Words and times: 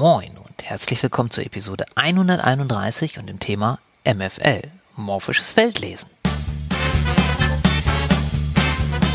Moin 0.00 0.38
und 0.38 0.62
herzlich 0.62 1.02
willkommen 1.02 1.30
zur 1.30 1.44
Episode 1.44 1.84
131 1.94 3.18
und 3.18 3.26
dem 3.26 3.38
Thema 3.38 3.78
MFL, 4.06 4.62
morphisches 4.96 5.52
Feldlesen. 5.52 6.08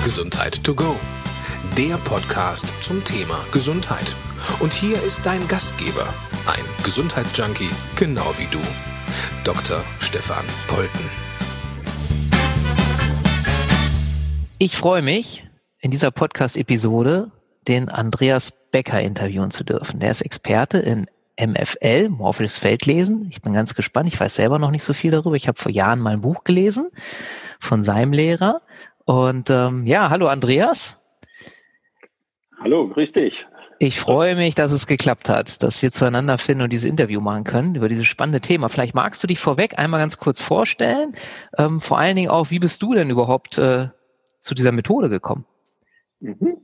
Gesundheit 0.03 0.63
to 0.63 0.75
go, 0.75 0.95
der 1.75 1.97
Podcast 1.97 2.71
zum 2.83 3.03
Thema 3.03 3.39
Gesundheit. 3.51 4.15
Und 4.59 4.73
hier 4.73 5.01
ist 5.01 5.25
dein 5.25 5.47
Gastgeber, 5.47 6.05
ein 6.45 6.63
Gesundheitsjunkie, 6.83 7.71
genau 7.95 8.31
wie 8.37 8.45
du, 8.51 8.61
Dr. 9.43 9.83
Stefan 9.99 10.45
Polten. 10.67 11.09
Ich 14.59 14.77
freue 14.77 15.01
mich, 15.01 15.47
in 15.79 15.89
dieser 15.89 16.11
Podcast-Episode 16.11 17.31
den 17.67 17.89
Andreas 17.89 18.53
Becker 18.75 18.99
interviewen 18.99 19.51
zu 19.51 19.63
dürfen. 19.63 20.01
Der 20.01 20.11
ist 20.11 20.19
Experte 20.19 20.79
in 20.79 21.05
MFL, 21.39 22.09
morphisches 22.09 22.57
Feldlesen. 22.57 23.25
Ich 23.29 23.41
bin 23.41 23.53
ganz 23.53 23.73
gespannt. 23.73 24.09
Ich 24.09 24.19
weiß 24.19 24.35
selber 24.35 24.59
noch 24.59 24.69
nicht 24.69 24.83
so 24.83 24.91
viel 24.91 25.11
darüber. 25.11 25.37
Ich 25.37 25.47
habe 25.47 25.57
vor 25.57 25.71
Jahren 25.71 26.01
mal 26.01 26.11
ein 26.11 26.19
Buch 26.19 26.43
gelesen 26.43 26.89
von 27.61 27.83
seinem 27.83 28.11
Lehrer. 28.11 28.61
Und 29.05 29.49
ähm, 29.49 29.85
ja, 29.85 30.09
hallo 30.09 30.27
Andreas. 30.27 30.99
Hallo, 32.59 32.89
grüß 32.89 33.13
dich. 33.13 33.45
Ich 33.79 33.97
freue 33.97 34.35
mich, 34.35 34.55
dass 34.55 34.73
es 34.73 34.87
geklappt 34.87 35.29
hat, 35.29 35.63
dass 35.63 35.81
wir 35.81 35.93
zueinander 35.93 36.37
finden 36.37 36.63
und 36.63 36.73
dieses 36.73 36.89
Interview 36.89 37.21
machen 37.21 37.45
können 37.45 37.75
über 37.75 37.87
dieses 37.87 38.07
spannende 38.07 38.41
Thema. 38.41 38.67
Vielleicht 38.67 38.93
magst 38.93 39.23
du 39.23 39.27
dich 39.27 39.39
vorweg 39.39 39.79
einmal 39.79 40.01
ganz 40.01 40.17
kurz 40.17 40.41
vorstellen. 40.41 41.15
Ähm, 41.57 41.79
vor 41.79 41.97
allen 41.97 42.17
Dingen 42.17 42.29
auch, 42.29 42.51
wie 42.51 42.59
bist 42.59 42.81
du 42.81 42.93
denn 42.93 43.09
überhaupt 43.09 43.57
äh, 43.57 43.87
zu 44.41 44.53
dieser 44.53 44.73
Methode 44.73 45.07
gekommen? 45.07 45.45
Mhm. 46.19 46.57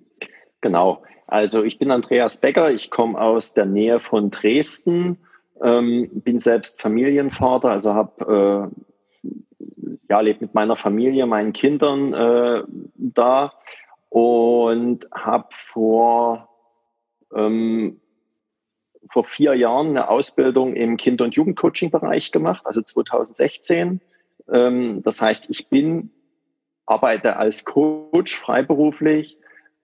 Genau. 0.61 1.03
Also 1.27 1.63
ich 1.63 1.79
bin 1.79 1.91
Andreas 1.91 2.37
Becker, 2.37 2.71
ich 2.71 2.91
komme 2.91 3.19
aus 3.19 3.53
der 3.53 3.65
Nähe 3.65 3.99
von 3.99 4.31
Dresden, 4.31 5.17
ähm, 5.61 6.09
bin 6.11 6.39
selbst 6.39 6.81
Familienvater, 6.81 7.69
also 7.69 7.93
habe 7.93 8.71
äh, 9.23 9.27
ja 10.09 10.19
lebe 10.19 10.41
mit 10.41 10.53
meiner 10.53 10.75
Familie, 10.75 11.25
meinen 11.25 11.53
Kindern 11.53 12.13
äh, 12.13 12.63
da 12.95 13.53
und 14.09 15.07
habe 15.13 15.47
vor 15.51 16.49
ähm, 17.33 18.01
vor 19.09 19.23
vier 19.25 19.55
Jahren 19.55 19.89
eine 19.89 20.09
Ausbildung 20.09 20.73
im 20.73 20.97
Kinder- 20.97 21.25
und 21.25 21.35
Jugendcoaching-Bereich 21.35 22.31
gemacht, 22.31 22.65
also 22.65 22.81
2016. 22.81 23.99
Ähm, 24.49 25.01
das 25.01 25.21
heißt, 25.21 25.49
ich 25.49 25.69
bin 25.69 26.11
arbeite 26.85 27.37
als 27.37 27.63
Coach 27.63 28.35
freiberuflich 28.35 29.37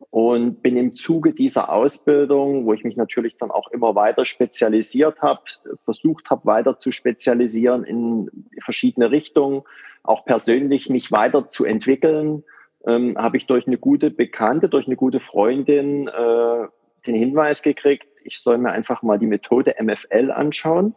und 0.09 0.61
bin 0.61 0.77
im 0.77 0.95
Zuge 0.95 1.33
dieser 1.33 1.71
Ausbildung, 1.71 2.65
wo 2.65 2.73
ich 2.73 2.83
mich 2.83 2.97
natürlich 2.97 3.37
dann 3.37 3.51
auch 3.51 3.69
immer 3.71 3.95
weiter 3.95 4.25
spezialisiert 4.25 5.21
habe, 5.21 5.41
versucht 5.83 6.29
habe, 6.29 6.45
weiter 6.45 6.77
zu 6.77 6.91
spezialisieren 6.91 7.83
in 7.83 8.29
verschiedene 8.63 9.11
Richtungen, 9.11 9.63
auch 10.03 10.25
persönlich 10.25 10.89
mich 10.89 11.11
weiter 11.11 11.49
zu 11.49 11.65
entwickeln, 11.65 12.43
ähm, 12.85 13.17
habe 13.17 13.37
ich 13.37 13.47
durch 13.47 13.67
eine 13.67 13.77
gute 13.77 14.11
Bekannte, 14.11 14.69
durch 14.69 14.85
eine 14.85 14.95
gute 14.95 15.19
Freundin 15.19 16.07
äh, 16.07 16.67
den 17.05 17.15
Hinweis 17.15 17.63
gekriegt, 17.63 18.07
ich 18.27 18.41
soll 18.41 18.57
mir 18.57 18.71
einfach 18.71 19.01
mal 19.03 19.17
die 19.17 19.25
Methode 19.25 19.75
MFL 19.81 20.31
anschauen. 20.31 20.93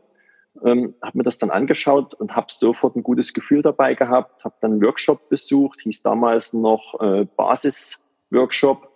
Ähm, 0.64 0.94
habe 1.00 1.18
mir 1.18 1.24
das 1.24 1.38
dann 1.38 1.50
angeschaut 1.50 2.12
und 2.14 2.34
habe 2.34 2.48
sofort 2.50 2.96
ein 2.96 3.04
gutes 3.04 3.32
Gefühl 3.32 3.62
dabei 3.62 3.94
gehabt, 3.94 4.42
habe 4.44 4.56
dann 4.60 4.72
einen 4.72 4.82
Workshop 4.82 5.28
besucht, 5.28 5.80
hieß 5.82 6.02
damals 6.02 6.52
noch 6.52 7.00
äh, 7.00 7.24
Basis-Workshop 7.36 8.89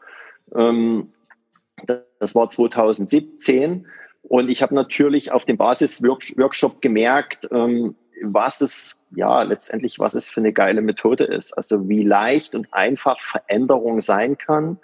das 0.54 2.34
war 2.34 2.50
2017. 2.50 3.86
Und 4.22 4.48
ich 4.48 4.62
habe 4.62 4.74
natürlich 4.74 5.32
auf 5.32 5.44
dem 5.44 5.58
Basis-Workshop 5.58 6.80
gemerkt, 6.80 7.48
ähm, 7.50 7.94
was 8.22 8.60
es, 8.60 9.00
ja, 9.14 9.42
letztendlich, 9.42 9.98
was 9.98 10.14
es 10.14 10.28
für 10.28 10.40
eine 10.40 10.52
geile 10.52 10.80
Methode 10.80 11.24
ist. 11.24 11.52
Also 11.52 11.88
wie 11.88 12.02
leicht 12.02 12.54
und 12.54 12.72
einfach 12.72 13.20
Veränderung 13.20 14.00
sein 14.00 14.38
kann. 14.38 14.78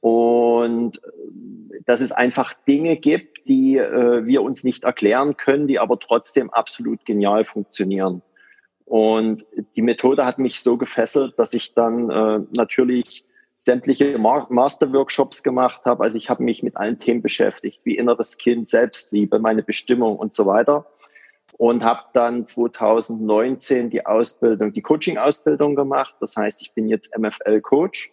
Und 0.00 0.98
äh, 0.98 1.80
dass 1.84 2.00
es 2.00 2.12
einfach 2.12 2.54
Dinge 2.54 2.96
gibt, 2.96 3.48
die 3.48 3.76
äh, 3.76 4.24
wir 4.26 4.42
uns 4.42 4.64
nicht 4.64 4.84
erklären 4.84 5.36
können, 5.36 5.66
die 5.66 5.78
aber 5.78 5.98
trotzdem 5.98 6.50
absolut 6.50 7.04
genial 7.04 7.44
funktionieren. 7.44 8.22
Und 8.84 9.44
die 9.74 9.82
Methode 9.82 10.24
hat 10.24 10.38
mich 10.38 10.62
so 10.62 10.76
gefesselt, 10.76 11.34
dass 11.38 11.54
ich 11.54 11.74
dann 11.74 12.08
äh, 12.08 12.40
natürlich 12.52 13.25
sämtliche 13.66 14.16
Master-Workshops 14.16 15.42
gemacht 15.42 15.82
habe. 15.84 16.04
Also 16.04 16.16
ich 16.18 16.30
habe 16.30 16.44
mich 16.44 16.62
mit 16.62 16.76
allen 16.76 17.00
Themen 17.00 17.20
beschäftigt, 17.20 17.80
wie 17.82 17.98
inneres 17.98 18.38
Kind, 18.38 18.68
Selbstliebe, 18.68 19.40
meine 19.40 19.64
Bestimmung 19.64 20.16
und 20.16 20.32
so 20.32 20.46
weiter. 20.46 20.86
Und 21.58 21.84
habe 21.84 22.02
dann 22.12 22.46
2019 22.46 23.90
die 23.90 24.06
Ausbildung, 24.06 24.72
die 24.72 24.82
Coaching-Ausbildung 24.82 25.74
gemacht. 25.74 26.14
Das 26.20 26.36
heißt, 26.36 26.62
ich 26.62 26.74
bin 26.74 26.88
jetzt 26.88 27.18
MFL-Coach 27.18 28.12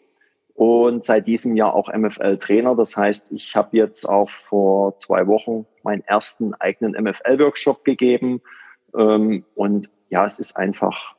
und 0.55 1.05
seit 1.05 1.27
diesem 1.27 1.55
Jahr 1.55 1.75
auch 1.75 1.93
MFL-Trainer. 1.93 2.75
Das 2.75 2.97
heißt, 2.97 3.31
ich 3.31 3.55
habe 3.55 3.77
jetzt 3.77 4.09
auch 4.09 4.31
vor 4.31 4.97
zwei 4.97 5.27
Wochen 5.27 5.67
meinen 5.83 6.03
ersten 6.03 6.55
eigenen 6.55 6.93
MFL-Workshop 6.93 7.85
gegeben. 7.85 8.41
Ähm, 8.97 9.45
und 9.53 9.89
ja, 10.13 10.25
es 10.25 10.37
ist 10.39 10.55
einfach 10.55 11.15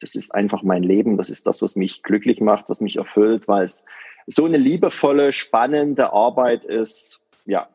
das 0.00 0.14
ist 0.14 0.34
einfach 0.34 0.62
mein 0.62 0.82
Leben. 0.82 1.16
Das 1.16 1.30
ist 1.30 1.46
das, 1.46 1.62
was 1.62 1.76
mich 1.76 2.02
glücklich 2.02 2.40
macht, 2.40 2.68
was 2.68 2.80
mich 2.80 2.96
erfüllt, 2.96 3.48
weil 3.48 3.64
es 3.64 3.84
so 4.26 4.44
eine 4.44 4.58
liebevolle, 4.58 5.32
spannende 5.32 6.12
Arbeit 6.12 6.64
ist. 6.64 7.20
Ja. 7.46 7.68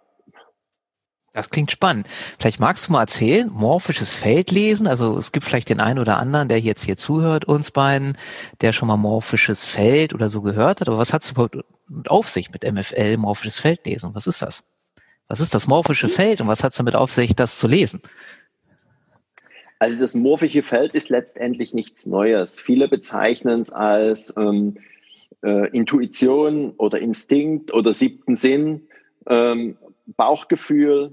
Das 1.33 1.49
klingt 1.49 1.71
spannend. 1.71 2.07
Vielleicht 2.37 2.59
magst 2.59 2.87
du 2.87 2.91
mal 2.91 3.01
erzählen, 3.01 3.49
morphisches 3.51 4.13
Feldlesen. 4.13 4.87
Also 4.87 5.17
es 5.17 5.31
gibt 5.31 5.45
vielleicht 5.45 5.69
den 5.69 5.81
einen 5.81 5.97
oder 5.97 6.17
anderen, 6.17 6.47
der 6.47 6.59
jetzt 6.59 6.83
hier 6.83 6.95
zuhört, 6.95 7.45
uns 7.45 7.71
beiden, 7.71 8.17
der 8.61 8.71
schon 8.71 8.87
mal 8.87 8.97
morphisches 8.97 9.65
Feld 9.65 10.13
oder 10.13 10.29
so 10.29 10.41
gehört 10.41 10.79
hat. 10.79 10.87
Aber 10.87 10.99
was 10.99 11.11
hat 11.11 11.23
es 11.23 11.31
überhaupt 11.31 11.57
auf 12.07 12.29
sich 12.29 12.51
mit 12.51 12.63
MFL, 12.63 13.17
morphisches 13.17 13.59
Feldlesen? 13.59 14.13
Was 14.13 14.27
ist 14.27 14.43
das? 14.43 14.63
Was 15.27 15.39
ist 15.39 15.55
das 15.55 15.65
morphische 15.65 16.07
Feld 16.07 16.39
und 16.41 16.47
was 16.47 16.63
hat 16.63 16.73
es 16.73 16.77
damit 16.77 16.95
auf 16.95 17.11
sich, 17.11 17.35
das 17.35 17.57
zu 17.57 17.67
lesen? 17.67 18.01
Also 19.83 19.99
das 19.99 20.13
morphische 20.13 20.63
Feld 20.63 20.93
ist 20.93 21.09
letztendlich 21.09 21.73
nichts 21.73 22.05
Neues. 22.05 22.57
Viele 22.57 22.87
bezeichnen 22.87 23.59
es 23.59 23.73
als 23.73 24.33
ähm, 24.37 24.77
äh, 25.43 25.67
Intuition 25.75 26.71
oder 26.77 27.01
Instinkt 27.01 27.73
oder 27.73 27.93
siebten 27.93 28.37
Sinn, 28.37 28.87
ähm, 29.27 29.75
Bauchgefühl. 30.05 31.11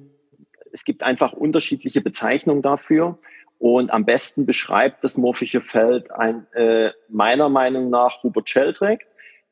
Es 0.71 0.85
gibt 0.85 1.03
einfach 1.03 1.33
unterschiedliche 1.33 2.01
Bezeichnungen 2.01 2.63
dafür. 2.63 3.19
Und 3.59 3.91
am 3.91 4.05
besten 4.05 4.47
beschreibt 4.47 5.03
das 5.03 5.17
morphische 5.17 5.63
Feld 5.63 6.13
ein, 6.13 6.47
äh, 6.53 6.93
meiner 7.09 7.49
Meinung 7.49 7.91
nach 7.91 8.23
Hubert 8.23 8.49
Sheldrake, 8.49 9.05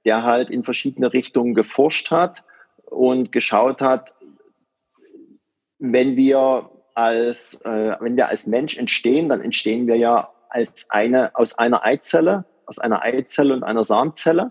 der 0.04 0.22
halt 0.22 0.48
in 0.48 0.62
verschiedene 0.62 1.12
Richtungen 1.12 1.54
geforscht 1.54 2.12
hat 2.12 2.44
und 2.84 3.32
geschaut 3.32 3.80
hat, 3.82 4.14
wenn 5.80 6.14
wir 6.14 6.70
als, 6.98 7.60
äh, 7.64 7.96
wenn 8.00 8.16
wir 8.16 8.28
als 8.28 8.48
Mensch 8.48 8.76
entstehen, 8.76 9.28
dann 9.28 9.40
entstehen 9.40 9.86
wir 9.86 9.94
ja 9.94 10.32
als 10.48 10.90
eine, 10.90 11.36
aus 11.36 11.56
einer 11.56 11.84
Eizelle, 11.84 12.44
aus 12.66 12.80
einer 12.80 13.02
Eizelle 13.02 13.54
und 13.54 13.62
einer 13.62 13.84
Samenzelle. 13.84 14.50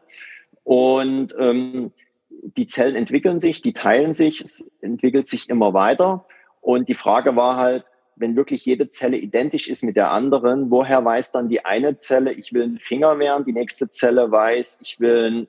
Und 0.63 1.35
ähm, 1.37 1.91
die 2.29 2.65
Zellen 2.65 2.95
entwickeln 2.95 3.41
sich, 3.41 3.61
die 3.61 3.73
teilen 3.73 4.13
sich, 4.13 4.39
es 4.39 4.65
entwickelt 4.79 5.27
sich 5.27 5.49
immer 5.49 5.73
weiter. 5.73 6.25
Und 6.61 6.87
die 6.87 6.93
Frage 6.93 7.35
war 7.35 7.57
halt, 7.57 7.83
wenn 8.15 8.37
wirklich 8.37 8.65
jede 8.65 8.87
Zelle 8.87 9.17
identisch 9.17 9.67
ist 9.67 9.83
mit 9.83 9.97
der 9.97 10.11
anderen, 10.11 10.71
woher 10.71 11.03
weiß 11.03 11.33
dann 11.33 11.49
die 11.49 11.65
eine 11.65 11.97
Zelle, 11.97 12.31
ich 12.31 12.53
will 12.53 12.63
einen 12.63 12.79
Finger 12.79 13.19
wehren, 13.19 13.43
die 13.43 13.51
nächste 13.51 13.89
Zelle 13.89 14.31
weiß, 14.31 14.79
ich 14.81 15.01
will 15.01 15.25
einen 15.25 15.47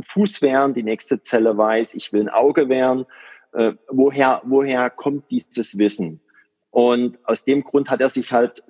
Fuß 0.00 0.42
wehren, 0.42 0.74
die 0.74 0.84
nächste 0.84 1.20
Zelle 1.20 1.58
weiß, 1.58 1.94
ich 1.94 2.12
will 2.12 2.20
ein 2.20 2.28
Auge 2.28 2.68
wehren. 2.68 3.04
Äh, 3.52 3.72
woher, 3.88 4.42
woher 4.44 4.90
kommt 4.90 5.30
dieses 5.32 5.78
Wissen? 5.78 6.20
Und 6.76 7.18
aus 7.26 7.46
dem 7.46 7.64
Grund 7.64 7.88
hat 7.88 8.02
er 8.02 8.10
sich 8.10 8.32
halt 8.32 8.62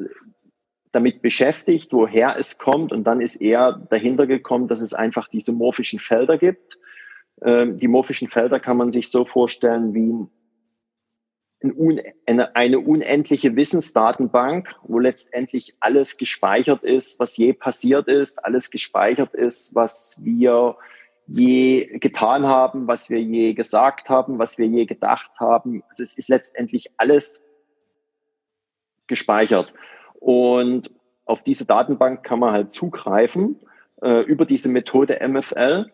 damit 0.92 1.22
beschäftigt, 1.22 1.92
woher 1.92 2.38
es 2.38 2.56
kommt. 2.56 2.92
Und 2.92 3.02
dann 3.02 3.20
ist 3.20 3.34
er 3.34 3.84
dahinter 3.90 4.28
gekommen, 4.28 4.68
dass 4.68 4.80
es 4.80 4.94
einfach 4.94 5.26
diese 5.26 5.50
morphischen 5.50 5.98
Felder 5.98 6.38
gibt. 6.38 6.78
Ähm, 7.42 7.78
die 7.78 7.88
morphischen 7.88 8.28
Felder 8.28 8.60
kann 8.60 8.76
man 8.76 8.92
sich 8.92 9.10
so 9.10 9.24
vorstellen 9.24 9.92
wie 9.92 10.24
eine 12.54 12.78
unendliche 12.78 13.56
Wissensdatenbank, 13.56 14.68
wo 14.84 15.00
letztendlich 15.00 15.74
alles 15.80 16.16
gespeichert 16.16 16.84
ist, 16.84 17.18
was 17.18 17.36
je 17.36 17.54
passiert 17.54 18.06
ist, 18.06 18.44
alles 18.44 18.70
gespeichert 18.70 19.34
ist, 19.34 19.74
was 19.74 20.20
wir 20.22 20.76
je 21.26 21.98
getan 21.98 22.46
haben, 22.46 22.86
was 22.86 23.10
wir 23.10 23.20
je 23.20 23.54
gesagt 23.54 24.08
haben, 24.08 24.38
was 24.38 24.58
wir 24.58 24.66
je 24.68 24.86
gedacht 24.86 25.32
haben. 25.40 25.82
Also 25.88 26.04
es 26.04 26.16
ist 26.16 26.28
letztendlich 26.28 26.92
alles 26.98 27.45
gespeichert. 29.06 29.72
Und 30.14 30.90
auf 31.24 31.42
diese 31.42 31.66
Datenbank 31.66 32.22
kann 32.22 32.38
man 32.38 32.52
halt 32.52 32.72
zugreifen 32.72 33.56
äh, 34.02 34.22
über 34.22 34.46
diese 34.46 34.68
Methode 34.68 35.18
MFL 35.26 35.90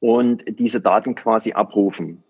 und 0.00 0.44
diese 0.58 0.80
Daten 0.80 1.14
quasi 1.14 1.52
abrufen. 1.52 2.22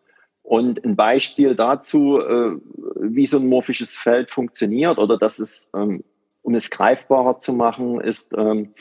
Und 0.42 0.84
ein 0.84 0.94
Beispiel 0.94 1.54
dazu, 1.54 2.20
äh, 2.20 2.56
wie 3.00 3.26
so 3.26 3.38
ein 3.38 3.48
morphisches 3.48 3.96
Feld 3.96 4.30
funktioniert 4.30 4.98
oder 4.98 5.18
dass 5.18 5.38
es, 5.38 5.70
ähm, 5.74 6.04
um 6.42 6.54
es 6.54 6.70
greifbarer 6.70 7.38
zu 7.38 7.52
machen, 7.52 8.00
ist, 8.00 8.34
ähm, 8.36 8.74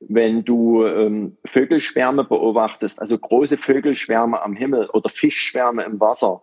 wenn 0.00 0.44
du 0.44 0.86
ähm, 0.86 1.36
Vögelschwärme 1.44 2.24
beobachtest, 2.24 3.00
also 3.00 3.18
große 3.18 3.58
Vögelschwärme 3.58 4.40
am 4.40 4.54
Himmel 4.54 4.88
oder 4.88 5.10
Fischschwärme 5.10 5.84
im 5.84 6.00
Wasser, 6.00 6.42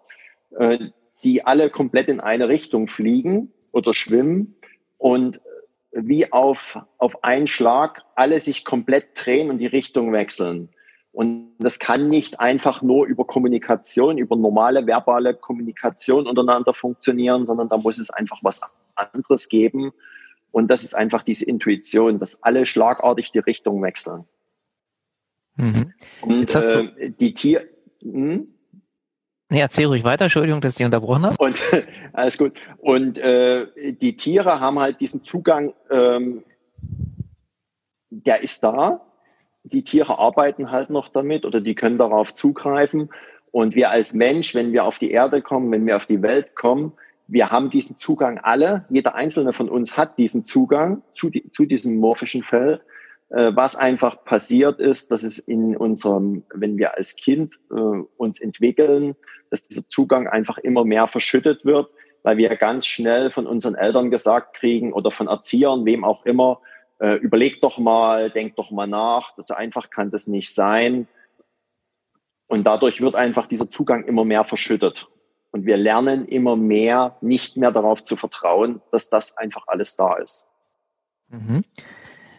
äh, 0.58 0.78
die 1.24 1.44
alle 1.46 1.70
komplett 1.70 2.10
in 2.10 2.20
eine 2.20 2.48
Richtung 2.48 2.88
fliegen 2.88 3.52
oder 3.72 3.94
schwimmen 3.94 4.56
und 4.98 5.42
wie 5.92 6.32
auf, 6.32 6.80
auf 6.98 7.24
einen 7.24 7.48
Schlag 7.48 8.04
alle 8.16 8.40
sich 8.40 8.66
komplett 8.66 9.10
drehen 9.16 9.50
und 9.50 9.60
die 9.60 9.68
Richtung 9.68 10.14
wechseln. 10.14 10.70
Und 11.12 11.54
das 11.58 11.80
kann 11.80 12.10
nicht 12.10 12.40
einfach 12.40 12.84
nur 12.84 13.08
über 13.08 13.26
Kommunikation, 13.26 14.18
über 14.18 14.36
normale 14.36 14.86
verbale 14.86 15.34
Kommunikation 15.34 16.28
untereinander 16.28 16.74
funktionieren, 16.74 17.46
sondern 17.48 17.70
da 17.70 17.78
muss 17.78 17.98
es 17.98 18.12
einfach 18.12 18.40
was 18.44 18.62
anderes 18.94 19.50
geben. 19.50 19.94
Und 20.52 20.70
das 20.70 20.84
ist 20.84 20.94
einfach 20.94 21.24
diese 21.24 21.46
Intuition, 21.46 22.20
dass 22.20 22.44
alle 22.44 22.66
schlagartig 22.66 23.32
die 23.32 23.40
Richtung 23.40 23.82
wechseln. 23.82 24.26
Mhm. 25.56 25.94
Und 26.22 26.54
äh, 26.56 27.12
die 27.20 27.34
Tier... 27.34 27.68
Hm? 28.04 28.54
Nee, 29.50 29.62
erzähl 29.62 29.86
ruhig 29.86 30.04
weiter, 30.04 30.26
Entschuldigung, 30.26 30.60
dass 30.60 30.80
ich 30.80 30.86
unterbrochen 30.86 31.26
habe. 31.26 31.36
Und 31.38 31.62
alles 32.14 32.38
gut. 32.38 32.54
Und 32.80 33.18
äh, 33.18 33.68
die 34.02 34.16
Tiere 34.16 34.60
haben 34.60 34.80
halt 34.80 35.00
diesen 35.00 35.24
Zugang, 35.24 35.74
ähm, 35.90 36.44
der 38.10 38.44
ist 38.44 38.64
da, 38.64 39.02
die 39.64 39.84
Tiere 39.84 40.20
arbeiten 40.20 40.72
halt 40.72 40.90
noch 40.90 41.10
damit 41.10 41.46
oder 41.46 41.62
die 41.62 41.76
können 41.76 41.98
darauf 41.98 42.34
zugreifen. 42.34 43.10
Und 43.52 43.76
wir 43.76 43.90
als 43.90 44.14
Mensch, 44.14 44.54
wenn 44.54 44.74
wir 44.74 44.86
auf 44.86 45.00
die 45.00 45.12
Erde 45.12 45.42
kommen, 45.42 45.72
wenn 45.72 45.86
wir 45.86 45.96
auf 45.96 46.06
die 46.06 46.22
Welt 46.22 46.56
kommen, 46.56 46.94
wir 47.28 47.50
haben 47.50 47.70
diesen 47.70 47.96
Zugang 47.96 48.40
alle. 48.40 48.86
Jeder 48.90 49.16
einzelne 49.16 49.54
von 49.54 49.70
uns 49.70 49.98
hat 49.98 50.18
diesen 50.18 50.44
Zugang 50.44 51.02
zu, 51.14 51.30
die, 51.30 51.50
zu 51.52 51.66
diesem 51.66 51.98
morphischen 51.98 52.44
Feld. 52.44 52.82
Äh, 53.30 53.52
was 53.56 53.76
einfach 53.76 54.24
passiert 54.24 54.80
ist, 54.80 55.12
dass 55.12 55.24
es 55.24 55.38
in 55.38 55.76
unserem, 55.76 56.44
wenn 56.54 56.78
wir 56.78 56.96
als 56.96 57.18
Kind 57.18 57.60
äh, 57.72 57.74
uns 57.74 58.40
entwickeln, 58.40 59.16
dass 59.50 59.68
dieser 59.68 59.88
Zugang 59.88 60.28
einfach 60.28 60.58
immer 60.58 60.86
mehr 60.86 61.08
verschüttet 61.08 61.66
wird, 61.66 61.90
weil 62.24 62.38
wir 62.38 62.56
ganz 62.56 62.86
schnell 62.86 63.30
von 63.30 63.46
unseren 63.46 63.76
Eltern 63.76 64.12
gesagt 64.12 64.56
kriegen 64.56 64.94
oder 64.94 65.12
von 65.12 65.28
Erziehern, 65.28 65.86
wem 65.86 66.06
auch 66.06 66.26
immer, 66.26 66.62
äh, 67.00 67.16
überleg 67.16 67.60
doch 67.62 67.78
mal, 67.78 68.30
denk 68.30 68.56
doch 68.56 68.72
mal 68.72 68.88
nach, 68.88 69.34
so 69.36 69.54
einfach 69.54 69.90
kann 69.90 70.10
das 70.10 70.28
nicht 70.28 70.54
sein. 70.54 71.08
Und 72.48 72.64
dadurch 72.64 73.02
wird 73.02 73.16
einfach 73.16 73.48
dieser 73.48 73.70
Zugang 73.70 74.06
immer 74.06 74.24
mehr 74.24 74.46
verschüttet. 74.46 75.08
Und 75.52 75.66
wir 75.66 75.76
lernen 75.76 76.26
immer 76.26 76.56
mehr, 76.56 77.18
nicht 77.20 77.58
mehr 77.58 77.72
darauf 77.72 78.04
zu 78.04 78.16
vertrauen, 78.16 78.82
dass 78.92 79.10
das 79.10 79.38
einfach 79.38 79.68
alles 79.68 79.98
da 79.98 80.16
ist. 80.16 80.46
Mhm. 81.30 81.66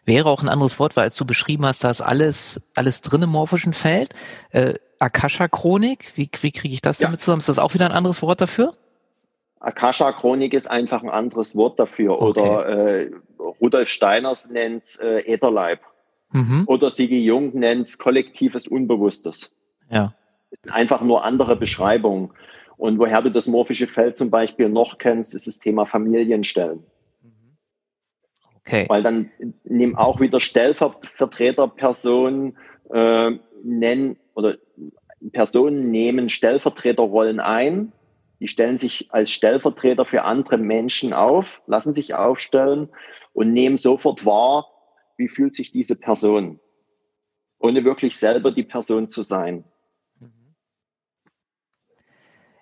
Wäre 0.09 0.31
auch 0.31 0.43
ein 0.43 0.49
anderes 0.49 0.79
Wort, 0.79 0.97
weil 0.97 1.05
als 1.05 1.17
du 1.17 1.27
beschrieben 1.27 1.67
hast, 1.67 1.85
da 1.85 1.91
ist 1.91 2.01
alles, 2.01 2.63
alles 2.75 3.03
drin 3.03 3.21
im 3.21 3.29
morphischen 3.29 3.75
Feld. 3.75 4.15
Äh, 4.53 4.77
Akasha-Chronik, 4.99 6.17
wie, 6.17 6.31
wie 6.41 6.51
kriege 6.51 6.73
ich 6.73 6.81
das 6.81 6.99
ja. 6.99 7.09
damit 7.09 7.21
zusammen? 7.21 7.41
Ist 7.41 7.51
das 7.51 7.59
auch 7.59 7.75
wieder 7.75 7.85
ein 7.85 7.93
anderes 7.93 8.23
Wort 8.23 8.41
dafür? 8.41 8.73
Akasha-Chronik 9.61 10.55
ist 10.55 10.71
einfach 10.71 11.03
ein 11.03 11.11
anderes 11.11 11.55
Wort 11.57 11.79
dafür. 11.79 12.23
Okay. 12.23 12.41
Oder 12.41 12.69
äh, 12.69 13.11
Rudolf 13.61 13.91
Steiners 13.91 14.49
nennt 14.49 14.85
es 14.85 14.97
äh, 14.97 15.27
Ätherleib. 15.27 15.81
Mhm. 16.33 16.65
Oder 16.65 16.89
Sigi 16.89 17.23
Jung 17.23 17.55
nennt 17.59 17.89
es 17.89 17.99
kollektives 17.99 18.67
Unbewusstes. 18.67 19.53
Ja. 19.91 20.15
Einfach 20.71 21.03
nur 21.03 21.23
andere 21.23 21.55
Beschreibungen. 21.57 22.31
Und 22.79 22.99
woher 22.99 23.21
du 23.21 23.31
das 23.31 23.47
morphische 23.47 23.87
Feld 23.87 24.17
zum 24.17 24.31
Beispiel 24.31 24.71
noch 24.71 24.97
kennst, 24.97 25.35
ist 25.35 25.49
das 25.49 25.59
Thema 25.59 25.85
Familienstellen. 25.85 26.83
Okay. 28.69 28.85
Weil 28.89 29.03
dann 29.03 29.31
nehmen 29.65 29.97
auch 29.97 30.21
wieder 30.21 30.41
Stellvertreterpersonen 30.41 32.57
äh, 32.93 33.31
nennen 33.65 34.19
oder 34.35 34.59
Personen 35.33 35.91
nehmen 35.91 36.29
Stellvertreterrollen 36.29 37.41
ein 37.41 37.93
die 38.41 38.49
stellen 38.49 38.79
sich 38.79 39.09
als 39.11 39.31
Stellvertreter 39.31 40.05
für 40.05 40.23
andere 40.23 40.59
Menschen 40.59 41.13
auf, 41.13 41.63
lassen 41.67 41.93
sich 41.93 42.15
aufstellen 42.15 42.89
und 43.33 43.53
nehmen 43.53 43.77
sofort 43.77 44.25
wahr, 44.25 44.69
wie 45.17 45.29
fühlt 45.29 45.57
sich 45.57 45.73
diese 45.73 45.97
Person, 45.97 46.61
ohne 47.59 47.85
wirklich 47.85 48.17
selber 48.17 48.53
die 48.53 48.63
Person 48.63 49.09
zu 49.09 49.23
sein. 49.23 49.65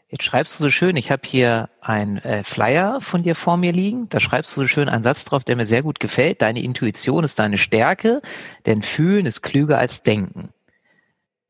Jetzt 0.08 0.22
schreibst 0.22 0.58
du 0.58 0.64
so 0.64 0.70
schön, 0.70 0.94
ich 0.94 1.10
habe 1.10 1.22
hier 1.24 1.68
ein 1.80 2.18
äh, 2.18 2.44
Flyer 2.44 3.00
von 3.00 3.24
dir 3.24 3.34
vor 3.34 3.56
mir 3.56 3.72
liegen, 3.72 4.08
da 4.08 4.20
schreibst 4.20 4.56
du 4.56 4.60
so 4.60 4.68
schön 4.68 4.88
einen 4.88 5.02
Satz 5.02 5.24
drauf, 5.24 5.42
der 5.42 5.56
mir 5.56 5.64
sehr 5.64 5.82
gut 5.82 5.98
gefällt. 5.98 6.42
Deine 6.42 6.62
Intuition 6.62 7.24
ist 7.24 7.40
deine 7.40 7.58
Stärke, 7.58 8.22
denn 8.66 8.82
Fühlen 8.82 9.26
ist 9.26 9.42
klüger 9.42 9.78
als 9.78 10.04
Denken. 10.04 10.50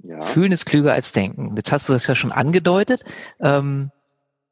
Ja. 0.02 0.22
Fühlen 0.22 0.52
ist 0.52 0.64
klüger 0.64 0.94
als 0.94 1.12
Denken. 1.12 1.54
Jetzt 1.56 1.70
hast 1.70 1.88
du 1.88 1.92
das 1.92 2.06
ja 2.06 2.14
schon 2.14 2.32
angedeutet. 2.32 3.04
Ähm, 3.40 3.90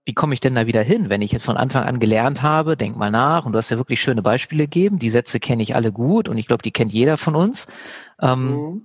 wie 0.05 0.13
komme 0.13 0.35
ich 0.35 0.41
denn 0.41 0.55
da 0.55 0.67
wieder 0.67 0.83
hin, 0.83 1.09
wenn 1.09 1.23
ich 1.23 1.33
jetzt 1.33 1.47
von 1.47 1.57
Anfang 1.57 1.85
an 1.85 1.99
gelernt 1.99 2.43
habe, 2.43 2.77
denk 2.77 2.97
mal 2.97 3.11
nach, 3.11 3.47
und 3.47 3.53
du 3.53 3.59
hast 3.59 3.71
ja 3.71 3.79
wirklich 3.79 4.03
schöne 4.03 4.21
Beispiele 4.21 4.65
gegeben, 4.65 4.99
die 4.99 5.09
Sätze 5.09 5.41
kenne 5.41 5.63
ich 5.63 5.75
alle 5.75 5.93
gut 5.93 6.29
und 6.29 6.37
ich 6.37 6.47
glaube, 6.47 6.63
die 6.63 6.73
kennt 6.73 6.93
jeder 6.93 7.17
von 7.17 7.35
uns. 7.35 7.69
Ähm, 8.21 8.51
mhm. 8.51 8.83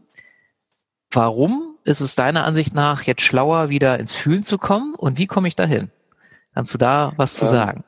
Warum 1.12 1.69
ist 1.90 2.00
es 2.00 2.16
deiner 2.16 2.46
Ansicht 2.46 2.74
nach 2.74 3.04
jetzt 3.04 3.22
schlauer, 3.22 3.70
wieder 3.70 4.00
ins 4.00 4.14
Fühlen 4.14 4.44
zu 4.44 4.58
kommen 4.58 4.96
und 4.96 5.18
wie 5.18 5.28
komme 5.28 5.48
ich 5.48 5.56
da 5.56 5.66
hin? 5.66 5.90
Kannst 6.54 6.74
du 6.74 6.78
da 6.78 7.14
was 7.18 7.34
zu 7.34 7.46
ähm, 7.46 7.52
sagen? 7.52 7.84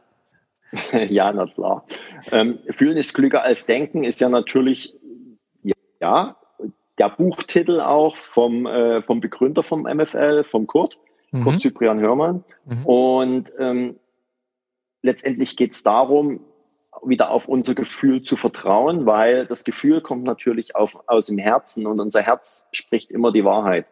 Ja, 1.10 1.34
na 1.34 1.48
klar. 1.48 1.86
Ähm, 2.32 2.60
Fühlen 2.70 2.96
ist 2.96 3.14
klüger 3.14 3.44
als 3.44 3.66
Denken 3.66 4.06
ist 4.06 4.22
ja 4.22 4.30
natürlich, 4.30 4.94
ja, 6.00 6.38
der 6.98 7.10
Buchtitel 7.10 7.82
auch 7.82 8.16
vom, 8.16 8.66
äh, 8.66 9.02
vom 9.02 9.20
Begründer 9.20 9.64
vom 9.64 9.82
MFL, 9.82 10.46
vom 10.46 10.68
Kurt 10.68 10.98
mhm. 11.32 11.44
Kurt 11.44 11.62
Cyprian 11.62 12.00
Hörmann. 12.00 12.44
Mhm. 12.66 12.86
Und 12.86 13.54
ähm, 13.58 14.00
letztendlich 15.02 15.58
geht 15.58 15.74
es 15.74 15.84
darum, 15.84 16.42
wieder 17.04 17.32
auf 17.32 17.48
unser 17.48 17.76
Gefühl 17.76 18.22
zu 18.22 18.36
vertrauen, 18.36 19.06
weil 19.06 19.46
das 19.46 19.64
Gefühl 19.64 20.02
kommt 20.02 20.24
natürlich 20.24 20.76
auf, 20.76 20.98
aus 21.08 21.28
dem 21.28 21.38
Herzen 21.38 21.88
und 21.88 22.00
unser 22.00 22.22
Herz 22.22 22.70
spricht 22.72 23.12
immer 23.12 23.32
die 23.32 23.46
Wahrheit. 23.46 23.86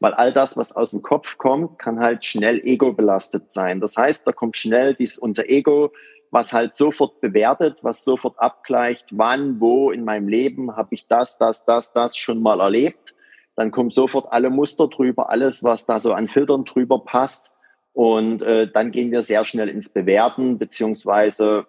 Weil 0.00 0.14
all 0.14 0.32
das, 0.32 0.56
was 0.56 0.76
aus 0.76 0.90
dem 0.90 1.02
Kopf 1.02 1.38
kommt, 1.38 1.78
kann 1.78 2.00
halt 2.00 2.24
schnell 2.24 2.60
ego-belastet 2.62 3.50
sein. 3.50 3.80
Das 3.80 3.96
heißt, 3.96 4.26
da 4.26 4.32
kommt 4.32 4.56
schnell 4.56 4.94
dies, 4.94 5.16
unser 5.16 5.48
Ego, 5.48 5.92
was 6.30 6.52
halt 6.52 6.74
sofort 6.74 7.20
bewertet, 7.20 7.78
was 7.82 8.04
sofort 8.04 8.38
abgleicht, 8.38 9.06
wann, 9.12 9.60
wo 9.60 9.90
in 9.90 10.04
meinem 10.04 10.28
Leben 10.28 10.76
habe 10.76 10.94
ich 10.94 11.06
das, 11.06 11.38
das, 11.38 11.64
das, 11.64 11.92
das 11.92 12.16
schon 12.16 12.42
mal 12.42 12.60
erlebt 12.60 13.16
dann 13.56 13.70
kommen 13.70 13.90
sofort 13.90 14.30
alle 14.30 14.50
Muster 14.50 14.86
drüber, 14.86 15.30
alles, 15.30 15.64
was 15.64 15.86
da 15.86 15.98
so 15.98 16.12
an 16.12 16.28
Filtern 16.28 16.64
drüber 16.64 17.02
passt. 17.02 17.52
Und 17.94 18.42
äh, 18.42 18.70
dann 18.70 18.92
gehen 18.92 19.10
wir 19.10 19.22
sehr 19.22 19.46
schnell 19.46 19.70
ins 19.70 19.88
Bewerten, 19.88 20.58
beziehungsweise 20.58 21.66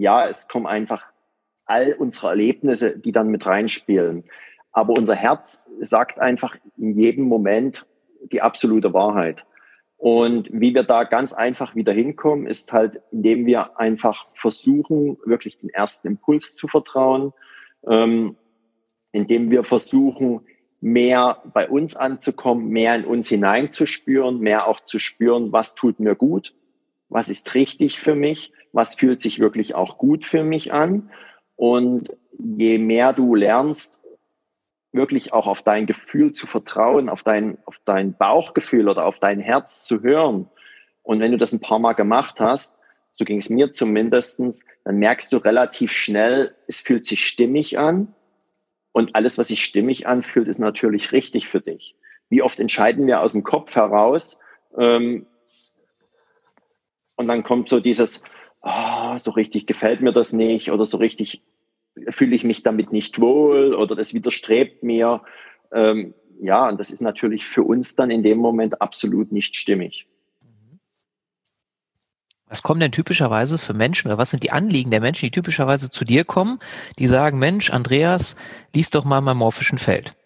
ja, 0.00 0.26
es 0.26 0.48
kommen 0.48 0.66
einfach 0.66 1.06
all 1.66 1.92
unsere 1.92 2.28
Erlebnisse, 2.28 2.98
die 2.98 3.12
dann 3.12 3.28
mit 3.28 3.46
reinspielen. 3.46 4.24
Aber 4.72 4.94
unser 4.96 5.14
Herz 5.14 5.64
sagt 5.80 6.18
einfach 6.18 6.56
in 6.76 6.98
jedem 6.98 7.24
Moment 7.24 7.86
die 8.32 8.40
absolute 8.40 8.94
Wahrheit. 8.94 9.44
Und 9.98 10.48
wie 10.52 10.74
wir 10.74 10.84
da 10.84 11.04
ganz 11.04 11.34
einfach 11.34 11.74
wieder 11.74 11.92
hinkommen, 11.92 12.46
ist 12.46 12.72
halt, 12.72 13.02
indem 13.10 13.44
wir 13.44 13.78
einfach 13.78 14.28
versuchen, 14.34 15.18
wirklich 15.26 15.58
den 15.58 15.68
ersten 15.68 16.08
Impuls 16.08 16.56
zu 16.56 16.66
vertrauen, 16.66 17.34
ähm, 17.86 18.36
indem 19.12 19.50
wir 19.50 19.64
versuchen, 19.64 20.40
mehr 20.80 21.42
bei 21.52 21.68
uns 21.68 21.94
anzukommen, 21.94 22.68
mehr 22.68 22.94
in 22.94 23.04
uns 23.04 23.28
hineinzuspüren, 23.28 24.38
mehr 24.38 24.66
auch 24.66 24.80
zu 24.80 24.98
spüren, 24.98 25.52
was 25.52 25.74
tut 25.74 26.00
mir 26.00 26.14
gut, 26.14 26.54
was 27.10 27.28
ist 27.28 27.54
richtig 27.54 28.00
für 28.00 28.14
mich, 28.14 28.52
was 28.72 28.94
fühlt 28.94 29.20
sich 29.22 29.38
wirklich 29.38 29.74
auch 29.74 29.98
gut 29.98 30.24
für 30.24 30.42
mich 30.42 30.72
an. 30.72 31.10
Und 31.56 32.16
je 32.38 32.78
mehr 32.78 33.12
du 33.12 33.34
lernst, 33.34 34.02
wirklich 34.92 35.32
auch 35.32 35.46
auf 35.46 35.62
dein 35.62 35.86
Gefühl 35.86 36.32
zu 36.32 36.46
vertrauen, 36.46 37.08
auf 37.08 37.22
dein, 37.22 37.58
auf 37.64 37.80
dein 37.84 38.16
Bauchgefühl 38.16 38.88
oder 38.88 39.06
auf 39.06 39.20
dein 39.20 39.40
Herz 39.40 39.84
zu 39.84 40.02
hören. 40.02 40.48
Und 41.02 41.20
wenn 41.20 41.32
du 41.32 41.38
das 41.38 41.52
ein 41.52 41.60
paar 41.60 41.78
Mal 41.78 41.92
gemacht 41.92 42.40
hast, 42.40 42.76
so 43.14 43.24
ging 43.24 43.38
es 43.38 43.50
mir 43.50 43.70
zumindestens, 43.70 44.64
dann 44.84 44.96
merkst 44.96 45.32
du 45.32 45.36
relativ 45.36 45.92
schnell, 45.92 46.54
es 46.66 46.80
fühlt 46.80 47.06
sich 47.06 47.26
stimmig 47.26 47.78
an 47.78 48.14
und 48.92 49.14
alles, 49.14 49.38
was 49.38 49.48
sich 49.48 49.62
stimmig 49.62 50.06
anfühlt, 50.06 50.48
ist 50.48 50.58
natürlich 50.58 51.12
richtig 51.12 51.48
für 51.48 51.60
dich. 51.60 51.96
Wie 52.28 52.42
oft 52.42 52.58
entscheiden 52.60 53.06
wir 53.06 53.20
aus 53.20 53.32
dem 53.32 53.42
Kopf 53.42 53.76
heraus 53.76 54.38
ähm, 54.76 55.26
und 57.16 57.28
dann 57.28 57.42
kommt 57.42 57.68
so 57.68 57.80
dieses, 57.80 58.24
oh, 58.62 59.16
so 59.18 59.30
richtig 59.32 59.66
gefällt 59.66 60.00
mir 60.00 60.12
das 60.12 60.32
nicht 60.32 60.70
oder 60.70 60.86
so 60.86 60.96
richtig 60.98 61.42
fühle 62.08 62.34
ich 62.34 62.44
mich 62.44 62.62
damit 62.62 62.92
nicht 62.92 63.20
wohl 63.20 63.74
oder 63.74 63.96
das 63.96 64.14
widerstrebt 64.14 64.82
mir. 64.82 65.22
Ähm, 65.72 66.14
ja, 66.40 66.68
und 66.68 66.78
das 66.78 66.90
ist 66.90 67.02
natürlich 67.02 67.44
für 67.44 67.62
uns 67.62 67.96
dann 67.96 68.10
in 68.10 68.22
dem 68.22 68.38
Moment 68.38 68.80
absolut 68.80 69.32
nicht 69.32 69.56
stimmig. 69.56 70.06
Was 72.46 72.64
kommen 72.64 72.80
denn 72.80 72.90
typischerweise 72.90 73.58
für 73.58 73.74
Menschen 73.74 74.08
oder 74.08 74.18
was 74.18 74.30
sind 74.30 74.42
die 74.42 74.50
Anliegen 74.50 74.90
der 74.90 75.00
Menschen, 75.00 75.26
die 75.26 75.30
typischerweise 75.30 75.88
zu 75.88 76.04
dir 76.04 76.24
kommen, 76.24 76.58
die 76.98 77.06
sagen, 77.06 77.38
Mensch, 77.38 77.70
Andreas, 77.70 78.34
lies 78.74 78.90
doch 78.90 79.04
mal 79.04 79.20
mein 79.20 79.36
morphischen 79.36 79.78
Feld. 79.78 80.16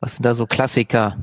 Was 0.00 0.16
sind 0.16 0.26
da 0.26 0.34
so 0.34 0.46
Klassiker? 0.46 1.22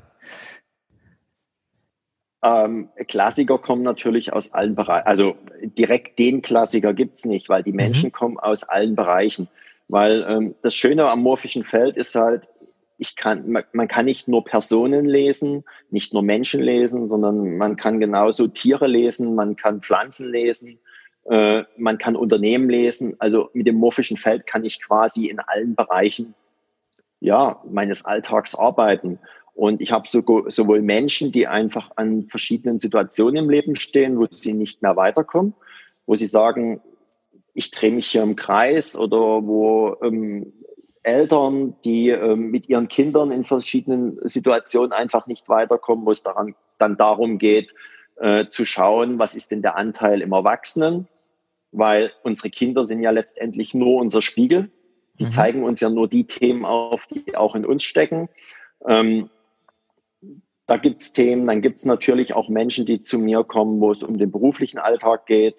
Ähm, 2.41 2.89
Klassiker 3.07 3.57
kommen 3.57 3.83
natürlich 3.83 4.31
aus 4.31 4.53
allen 4.53 4.75
Bereichen. 4.75 5.07
Also 5.07 5.35
direkt 5.61 6.19
den 6.19 6.41
Klassiker 6.41 6.93
gibt's 6.93 7.25
nicht, 7.25 7.49
weil 7.49 7.63
die 7.63 7.71
mhm. 7.71 7.77
Menschen 7.77 8.07
mhm. 8.07 8.13
kommen 8.13 8.39
aus 8.39 8.63
allen 8.63 8.95
Bereichen. 8.95 9.49
Weil 9.87 10.25
ähm, 10.27 10.55
das 10.61 10.75
Schöne 10.75 11.09
am 11.09 11.21
morphischen 11.21 11.65
Feld 11.65 11.97
ist 11.97 12.15
halt, 12.15 12.49
ich 12.97 13.15
kann, 13.15 13.49
man, 13.49 13.63
man 13.71 13.87
kann 13.87 14.05
nicht 14.05 14.27
nur 14.27 14.43
Personen 14.43 15.05
lesen, 15.05 15.63
nicht 15.89 16.13
nur 16.13 16.21
Menschen 16.21 16.61
lesen, 16.61 17.07
sondern 17.07 17.57
man 17.57 17.77
kann 17.77 17.99
genauso 17.99 18.47
Tiere 18.47 18.87
lesen, 18.87 19.35
man 19.35 19.55
kann 19.55 19.81
Pflanzen 19.81 20.29
lesen, 20.29 20.79
äh, 21.25 21.63
man 21.77 21.97
kann 21.97 22.15
Unternehmen 22.15 22.69
lesen. 22.69 23.15
Also 23.19 23.49
mit 23.53 23.67
dem 23.67 23.75
morphischen 23.75 24.17
Feld 24.17 24.45
kann 24.47 24.65
ich 24.65 24.81
quasi 24.81 25.27
in 25.27 25.39
allen 25.39 25.75
Bereichen 25.75 26.35
ja, 27.21 27.61
meines 27.69 28.05
Alltags 28.05 28.55
arbeiten. 28.55 29.19
Und 29.53 29.81
ich 29.81 29.91
habe 29.91 30.07
sowohl 30.07 30.81
Menschen, 30.81 31.31
die 31.31 31.47
einfach 31.47 31.91
an 31.95 32.27
verschiedenen 32.27 32.79
Situationen 32.79 33.43
im 33.43 33.49
Leben 33.49 33.75
stehen, 33.75 34.17
wo 34.17 34.25
sie 34.29 34.53
nicht 34.53 34.81
mehr 34.81 34.95
weiterkommen, 34.95 35.53
wo 36.05 36.15
sie 36.15 36.27
sagen, 36.27 36.81
ich 37.53 37.71
drehe 37.71 37.91
mich 37.91 38.07
hier 38.07 38.21
im 38.21 38.35
Kreis 38.35 38.97
oder 38.97 39.45
wo 39.45 39.97
ähm, 40.01 40.53
Eltern, 41.03 41.75
die 41.83 42.09
ähm, 42.09 42.51
mit 42.51 42.69
ihren 42.69 42.87
Kindern 42.87 43.31
in 43.31 43.43
verschiedenen 43.43 44.19
Situationen 44.21 44.91
einfach 44.91 45.27
nicht 45.27 45.49
weiterkommen, 45.49 46.05
wo 46.05 46.11
es 46.11 46.23
daran, 46.23 46.55
dann 46.77 46.97
darum 46.97 47.37
geht, 47.37 47.73
äh, 48.17 48.47
zu 48.49 48.65
schauen, 48.65 49.19
was 49.19 49.35
ist 49.35 49.51
denn 49.51 49.61
der 49.61 49.77
Anteil 49.77 50.21
im 50.21 50.31
Erwachsenen, 50.31 51.07
weil 51.71 52.11
unsere 52.23 52.49
Kinder 52.49 52.83
sind 52.83 53.01
ja 53.01 53.11
letztendlich 53.11 53.73
nur 53.73 53.99
unser 53.99 54.21
Spiegel. 54.21 54.71
Die 55.19 55.25
mhm. 55.25 55.31
zeigen 55.31 55.63
uns 55.63 55.79
ja 55.79 55.89
nur 55.89 56.07
die 56.07 56.25
Themen 56.25 56.65
auf, 56.65 57.07
die 57.07 57.35
auch 57.35 57.55
in 57.55 57.65
uns 57.65 57.83
stecken. 57.83 58.29
Ähm, 58.85 59.29
da 60.69 60.77
gibt's 60.77 61.13
Themen, 61.13 61.47
dann 61.47 61.61
gibt's 61.61 61.85
natürlich 61.85 62.35
auch 62.35 62.49
Menschen, 62.49 62.85
die 62.85 63.01
zu 63.01 63.17
mir 63.17 63.43
kommen, 63.43 63.81
wo 63.81 63.91
es 63.91 64.03
um 64.03 64.17
den 64.17 64.31
beruflichen 64.31 64.77
Alltag 64.77 65.25
geht, 65.25 65.55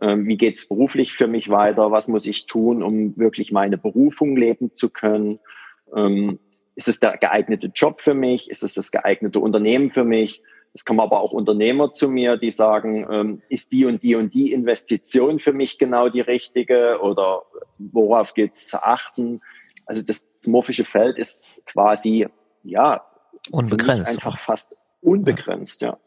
ähm, 0.00 0.26
wie 0.26 0.36
geht's 0.36 0.66
beruflich 0.68 1.12
für 1.12 1.28
mich 1.28 1.48
weiter? 1.50 1.90
Was 1.90 2.08
muss 2.08 2.26
ich 2.26 2.46
tun, 2.46 2.82
um 2.82 3.16
wirklich 3.16 3.52
meine 3.52 3.78
Berufung 3.78 4.36
leben 4.36 4.74
zu 4.74 4.90
können? 4.90 5.38
Ähm, 5.94 6.38
ist 6.74 6.88
es 6.88 6.98
der 6.98 7.16
geeignete 7.16 7.68
Job 7.68 8.00
für 8.00 8.14
mich? 8.14 8.50
Ist 8.50 8.64
es 8.64 8.74
das 8.74 8.90
geeignete 8.90 9.38
Unternehmen 9.38 9.90
für 9.90 10.04
mich? 10.04 10.42
Es 10.72 10.84
kommen 10.84 10.98
aber 10.98 11.20
auch 11.20 11.32
Unternehmer 11.32 11.92
zu 11.92 12.08
mir, 12.08 12.36
die 12.36 12.50
sagen, 12.50 13.06
ähm, 13.08 13.42
ist 13.48 13.70
die 13.70 13.84
und 13.84 14.02
die 14.02 14.16
und 14.16 14.34
die 14.34 14.50
Investition 14.50 15.38
für 15.38 15.52
mich 15.52 15.78
genau 15.78 16.08
die 16.08 16.20
richtige 16.20 16.98
oder 17.00 17.42
worauf 17.78 18.34
gilt 18.34 18.54
es 18.54 18.66
zu 18.66 18.82
achten? 18.82 19.40
Also 19.86 20.02
das 20.02 20.26
morphische 20.46 20.84
Feld 20.84 21.18
ist 21.18 21.60
quasi, 21.66 22.26
ja, 22.64 23.06
unbegrenzt. 23.50 24.08
Einfach 24.08 24.38
fast 24.38 24.74
unbegrenzt, 25.00 25.82
ja. 25.82 25.98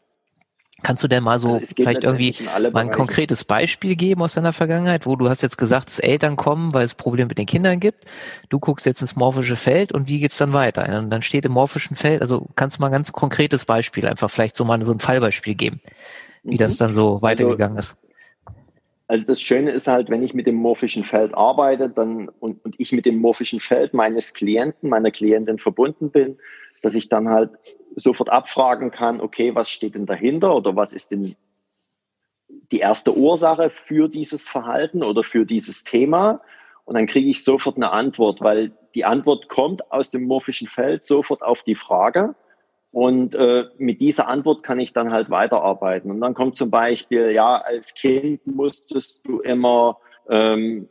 Kannst 0.84 1.02
du 1.02 1.08
denn 1.08 1.24
mal 1.24 1.40
so 1.40 1.54
also 1.54 1.74
vielleicht 1.74 2.04
irgendwie 2.04 2.36
mal 2.44 2.76
ein 2.76 2.90
konkretes 2.90 3.42
Beispiel 3.42 3.96
geben 3.96 4.22
aus 4.22 4.34
deiner 4.34 4.52
Vergangenheit, 4.52 5.06
wo 5.06 5.16
du 5.16 5.28
hast 5.28 5.42
jetzt 5.42 5.58
gesagt, 5.58 5.88
dass 5.88 5.98
Eltern 5.98 6.36
kommen, 6.36 6.72
weil 6.72 6.84
es 6.84 6.94
Probleme 6.94 7.28
mit 7.28 7.38
den 7.38 7.46
Kindern 7.46 7.80
gibt. 7.80 8.04
Du 8.48 8.60
guckst 8.60 8.86
jetzt 8.86 9.00
ins 9.00 9.16
morphische 9.16 9.56
Feld 9.56 9.92
und 9.92 10.06
wie 10.06 10.20
geht's 10.20 10.38
dann 10.38 10.52
weiter? 10.52 10.88
Und 10.96 11.10
dann 11.10 11.22
steht 11.22 11.44
im 11.44 11.52
morphischen 11.52 11.96
Feld, 11.96 12.20
also 12.20 12.46
kannst 12.54 12.76
du 12.76 12.82
mal 12.82 12.86
ein 12.86 12.92
ganz 12.92 13.10
konkretes 13.10 13.64
Beispiel, 13.64 14.06
einfach 14.06 14.30
vielleicht 14.30 14.54
so 14.54 14.64
mal 14.64 14.80
so 14.84 14.92
ein 14.92 15.00
Fallbeispiel 15.00 15.56
geben, 15.56 15.80
wie 16.44 16.54
mhm. 16.54 16.58
das 16.58 16.76
dann 16.76 16.94
so 16.94 17.14
also 17.14 17.22
weitergegangen 17.22 17.76
also, 17.76 17.94
ist. 17.94 18.08
Also 19.08 19.26
das 19.26 19.40
Schöne 19.40 19.70
ist 19.70 19.88
halt, 19.88 20.10
wenn 20.10 20.22
ich 20.22 20.32
mit 20.32 20.46
dem 20.46 20.54
morphischen 20.54 21.02
Feld 21.02 21.34
arbeite, 21.34 21.88
dann 21.90 22.28
und, 22.28 22.64
und 22.64 22.78
ich 22.78 22.92
mit 22.92 23.04
dem 23.04 23.18
morphischen 23.18 23.58
Feld 23.58 23.94
meines 23.94 24.32
Klienten, 24.32 24.90
meiner 24.90 25.10
Klientin 25.10 25.58
verbunden 25.58 26.10
bin, 26.10 26.38
dass 26.82 26.94
ich 26.94 27.08
dann 27.08 27.28
halt 27.28 27.50
sofort 27.96 28.30
abfragen 28.30 28.90
kann, 28.90 29.20
okay, 29.20 29.54
was 29.54 29.70
steht 29.70 29.94
denn 29.94 30.06
dahinter 30.06 30.54
oder 30.54 30.76
was 30.76 30.92
ist 30.92 31.10
denn 31.10 31.36
die 32.72 32.78
erste 32.78 33.16
Ursache 33.16 33.70
für 33.70 34.08
dieses 34.08 34.48
Verhalten 34.48 35.02
oder 35.02 35.24
für 35.24 35.44
dieses 35.44 35.84
Thema? 35.84 36.40
Und 36.84 36.94
dann 36.94 37.06
kriege 37.06 37.28
ich 37.28 37.44
sofort 37.44 37.76
eine 37.76 37.90
Antwort, 37.90 38.40
weil 38.40 38.72
die 38.94 39.04
Antwort 39.04 39.48
kommt 39.48 39.92
aus 39.92 40.10
dem 40.10 40.24
morphischen 40.24 40.68
Feld 40.68 41.04
sofort 41.04 41.42
auf 41.42 41.62
die 41.62 41.74
Frage. 41.74 42.34
Und 42.90 43.34
äh, 43.34 43.66
mit 43.76 44.00
dieser 44.00 44.28
Antwort 44.28 44.62
kann 44.62 44.80
ich 44.80 44.94
dann 44.94 45.12
halt 45.12 45.28
weiterarbeiten. 45.28 46.10
Und 46.10 46.20
dann 46.20 46.32
kommt 46.32 46.56
zum 46.56 46.70
Beispiel, 46.70 47.30
ja, 47.32 47.58
als 47.58 47.94
Kind 47.94 48.46
musstest 48.46 49.26
du 49.26 49.40
immer 49.40 49.98
ähm, 50.30 50.88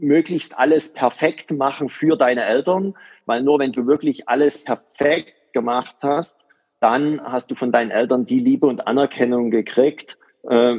möglichst 0.00 0.58
alles 0.58 0.92
perfekt 0.92 1.50
machen 1.50 1.88
für 1.88 2.16
deine 2.16 2.44
Eltern, 2.44 2.94
weil 3.26 3.42
nur 3.42 3.58
wenn 3.58 3.72
du 3.72 3.86
wirklich 3.86 4.28
alles 4.28 4.62
perfekt 4.62 5.52
gemacht 5.52 5.96
hast, 6.02 6.46
dann 6.80 7.20
hast 7.22 7.50
du 7.50 7.54
von 7.54 7.72
deinen 7.72 7.90
Eltern 7.90 8.24
die 8.24 8.40
Liebe 8.40 8.66
und 8.66 8.86
Anerkennung 8.86 9.50
gekriegt, 9.50 10.18
äh, 10.48 10.76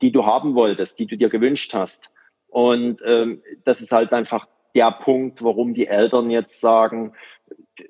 die 0.00 0.12
du 0.12 0.24
haben 0.24 0.54
wolltest, 0.54 0.98
die 0.98 1.06
du 1.06 1.16
dir 1.16 1.28
gewünscht 1.28 1.74
hast. 1.74 2.10
Und 2.48 3.02
ähm, 3.04 3.42
das 3.64 3.80
ist 3.80 3.92
halt 3.92 4.12
einfach 4.12 4.46
der 4.74 4.90
Punkt, 4.92 5.42
warum 5.42 5.74
die 5.74 5.86
Eltern 5.86 6.30
jetzt 6.30 6.60
sagen, 6.60 7.12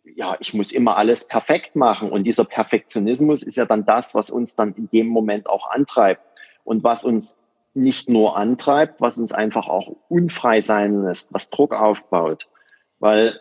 ja, 0.04 0.36
ich 0.40 0.54
muss 0.54 0.72
immer 0.72 0.96
alles 0.96 1.26
perfekt 1.26 1.76
machen. 1.76 2.10
Und 2.10 2.24
dieser 2.24 2.44
Perfektionismus 2.44 3.42
ist 3.42 3.56
ja 3.56 3.66
dann 3.66 3.84
das, 3.84 4.14
was 4.14 4.30
uns 4.30 4.56
dann 4.56 4.74
in 4.74 4.88
dem 4.90 5.08
Moment 5.08 5.48
auch 5.48 5.70
antreibt 5.70 6.22
und 6.64 6.84
was 6.84 7.04
uns 7.04 7.38
nicht 7.76 8.08
nur 8.08 8.36
antreibt, 8.36 9.00
was 9.00 9.18
uns 9.18 9.32
einfach 9.32 9.68
auch 9.68 9.94
unfrei 10.08 10.60
sein 10.60 11.02
lässt, 11.02 11.32
was 11.32 11.50
Druck 11.50 11.74
aufbaut. 11.74 12.48
Weil 12.98 13.40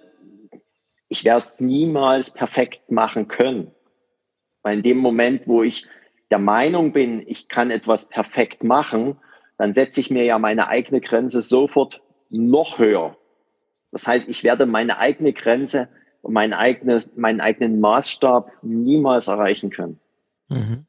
ich 1.07 1.23
werde 1.23 1.39
es 1.39 1.59
niemals 1.61 2.31
perfekt 2.31 2.91
machen 2.91 3.27
können. 3.27 3.71
Weil 4.63 4.77
in 4.77 4.83
dem 4.83 4.97
Moment, 4.97 5.47
wo 5.47 5.63
ich 5.63 5.87
der 6.31 6.39
Meinung 6.39 6.91
bin, 6.91 7.23
ich 7.25 7.47
kann 7.47 7.71
etwas 7.71 8.09
perfekt 8.09 8.63
machen, 8.63 9.17
dann 9.57 9.71
setze 9.71 10.01
ich 10.01 10.11
mir 10.11 10.23
ja 10.23 10.39
meine 10.39 10.67
eigene 10.67 11.01
Grenze 11.01 11.41
sofort 11.41 12.01
noch 12.29 12.79
höher. 12.79 13.15
Das 13.91 14.07
heißt, 14.07 14.27
ich 14.27 14.43
werde 14.43 14.65
meine 14.65 14.97
eigene 14.97 15.31
Grenze 15.31 15.87
und 16.21 16.33
mein 16.33 16.53
eigenes, 16.53 17.15
meinen 17.15 17.39
eigenen 17.39 17.79
Maßstab 17.79 18.51
niemals 18.63 19.27
erreichen 19.27 19.69
können. 19.69 19.99
Mhm. 20.49 20.85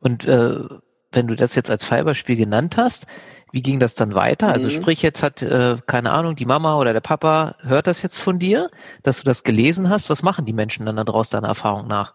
Und 0.00 0.26
äh, 0.26 0.68
wenn 1.12 1.26
du 1.26 1.36
das 1.36 1.54
jetzt 1.54 1.70
als 1.70 1.84
Fallbeispiel 1.84 2.36
genannt 2.36 2.76
hast, 2.76 3.06
wie 3.52 3.62
ging 3.62 3.80
das 3.80 3.94
dann 3.94 4.14
weiter? 4.14 4.48
Also 4.48 4.66
mhm. 4.66 4.70
Also 4.70 4.82
sprich, 4.82 5.02
jetzt 5.02 5.22
hat, 5.22 5.42
äh, 5.42 5.76
keine 5.86 6.12
Ahnung, 6.12 6.36
die 6.36 6.46
Mama 6.46 6.78
oder 6.78 6.92
der 6.92 7.00
Papa 7.00 7.56
hört 7.62 7.86
das 7.86 8.02
jetzt 8.02 8.18
von 8.18 8.38
dir, 8.38 8.70
dass 9.02 9.18
du 9.18 9.24
das 9.24 9.42
gelesen 9.42 9.88
hast. 9.88 10.10
Was 10.10 10.22
machen 10.22 10.44
die 10.44 10.52
Menschen 10.52 10.86
dann 10.86 10.96
daraus 10.96 11.30
deiner 11.30 11.48
Erfahrung 11.48 11.88
nach? 11.88 12.14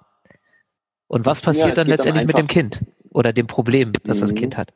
Und 1.08 1.26
was 1.26 1.42
passiert 1.42 1.70
ja, 1.70 1.76
dann 1.76 1.88
letztendlich 1.88 2.22
dann 2.22 2.28
mit 2.28 2.38
dem 2.38 2.48
Kind 2.48 2.82
oder 3.12 3.34
dem 3.34 3.48
Problem, 3.48 3.94
das 4.06 4.18
mhm. 4.18 4.22
das 4.22 4.36
Kind 4.36 4.58
hat? 4.58 4.74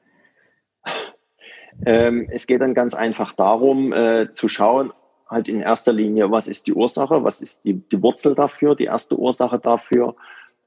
Ähm, 1.86 2.28
es 2.32 2.46
geht 2.46 2.62
dann 2.62 2.74
ganz 2.74 2.94
einfach 2.94 3.34
darum, 3.34 3.94
äh, 3.94 4.34
zu 4.34 4.50
schauen, 4.50 4.92
halt 5.28 5.48
in 5.48 5.62
erster 5.62 5.94
Linie, 5.94 6.32
was 6.32 6.48
ist 6.48 6.68
die 6.68 6.74
Ursache, 6.74 7.24
was 7.24 7.40
ist 7.40 7.64
die, 7.64 7.76
die 7.76 8.02
Wurzel 8.02 8.36
dafür, 8.36 8.76
die 8.76 8.86
erste 8.86 9.18
Ursache 9.18 9.60
dafür. 9.60 10.16